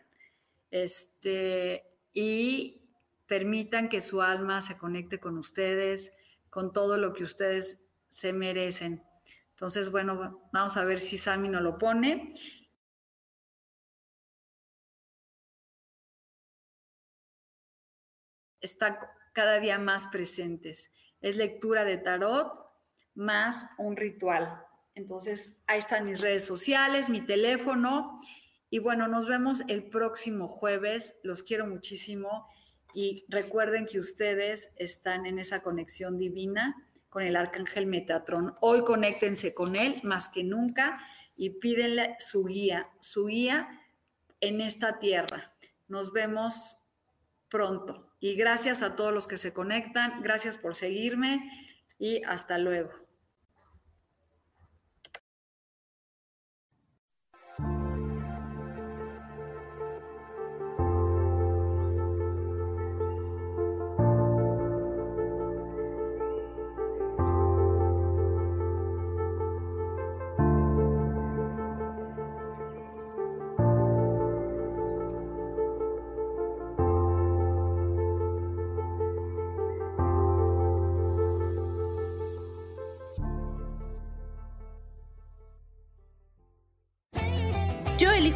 este, 0.71 1.85
y 2.13 2.81
permitan 3.27 3.89
que 3.89 4.01
su 4.01 4.21
alma 4.21 4.61
se 4.61 4.77
conecte 4.77 5.19
con 5.19 5.37
ustedes, 5.37 6.13
con 6.49 6.73
todo 6.73 6.97
lo 6.97 7.13
que 7.13 7.23
ustedes 7.23 7.85
se 8.09 8.33
merecen. 8.33 9.03
Entonces, 9.51 9.91
bueno, 9.91 10.49
vamos 10.51 10.75
a 10.75 10.85
ver 10.85 10.99
si 10.99 11.17
Sami 11.17 11.47
nos 11.47 11.61
lo 11.61 11.77
pone. 11.77 12.33
Está 18.59 18.99
cada 19.33 19.59
día 19.59 19.79
más 19.79 20.07
presentes. 20.07 20.91
Es 21.21 21.37
lectura 21.37 21.83
de 21.83 21.97
tarot 21.97 22.51
más 23.15 23.65
un 23.77 23.95
ritual. 23.95 24.61
Entonces, 24.95 25.61
ahí 25.67 25.79
están 25.79 26.05
mis 26.05 26.21
redes 26.21 26.45
sociales, 26.45 27.09
mi 27.09 27.21
teléfono 27.21 28.19
y 28.73 28.79
bueno, 28.79 29.09
nos 29.09 29.27
vemos 29.27 29.63
el 29.67 29.83
próximo 29.83 30.47
jueves. 30.47 31.17
Los 31.23 31.43
quiero 31.43 31.67
muchísimo 31.67 32.47
y 32.93 33.25
recuerden 33.27 33.85
que 33.85 33.99
ustedes 33.99 34.71
están 34.77 35.25
en 35.25 35.39
esa 35.39 35.61
conexión 35.61 36.17
divina 36.17 36.87
con 37.09 37.21
el 37.21 37.35
arcángel 37.35 37.85
Metatron. 37.85 38.55
Hoy 38.61 38.85
conéctense 38.85 39.53
con 39.53 39.75
él 39.75 39.97
más 40.03 40.29
que 40.29 40.45
nunca 40.45 41.05
y 41.35 41.49
pídenle 41.49 42.15
su 42.19 42.45
guía, 42.45 42.89
su 43.01 43.25
guía 43.25 43.67
en 44.39 44.61
esta 44.61 44.99
tierra. 44.99 45.53
Nos 45.89 46.13
vemos 46.13 46.77
pronto. 47.49 48.13
Y 48.21 48.35
gracias 48.35 48.81
a 48.83 48.95
todos 48.95 49.13
los 49.13 49.27
que 49.27 49.37
se 49.37 49.51
conectan, 49.51 50.21
gracias 50.21 50.55
por 50.55 50.77
seguirme 50.77 51.41
y 51.99 52.23
hasta 52.23 52.57
luego. 52.57 52.91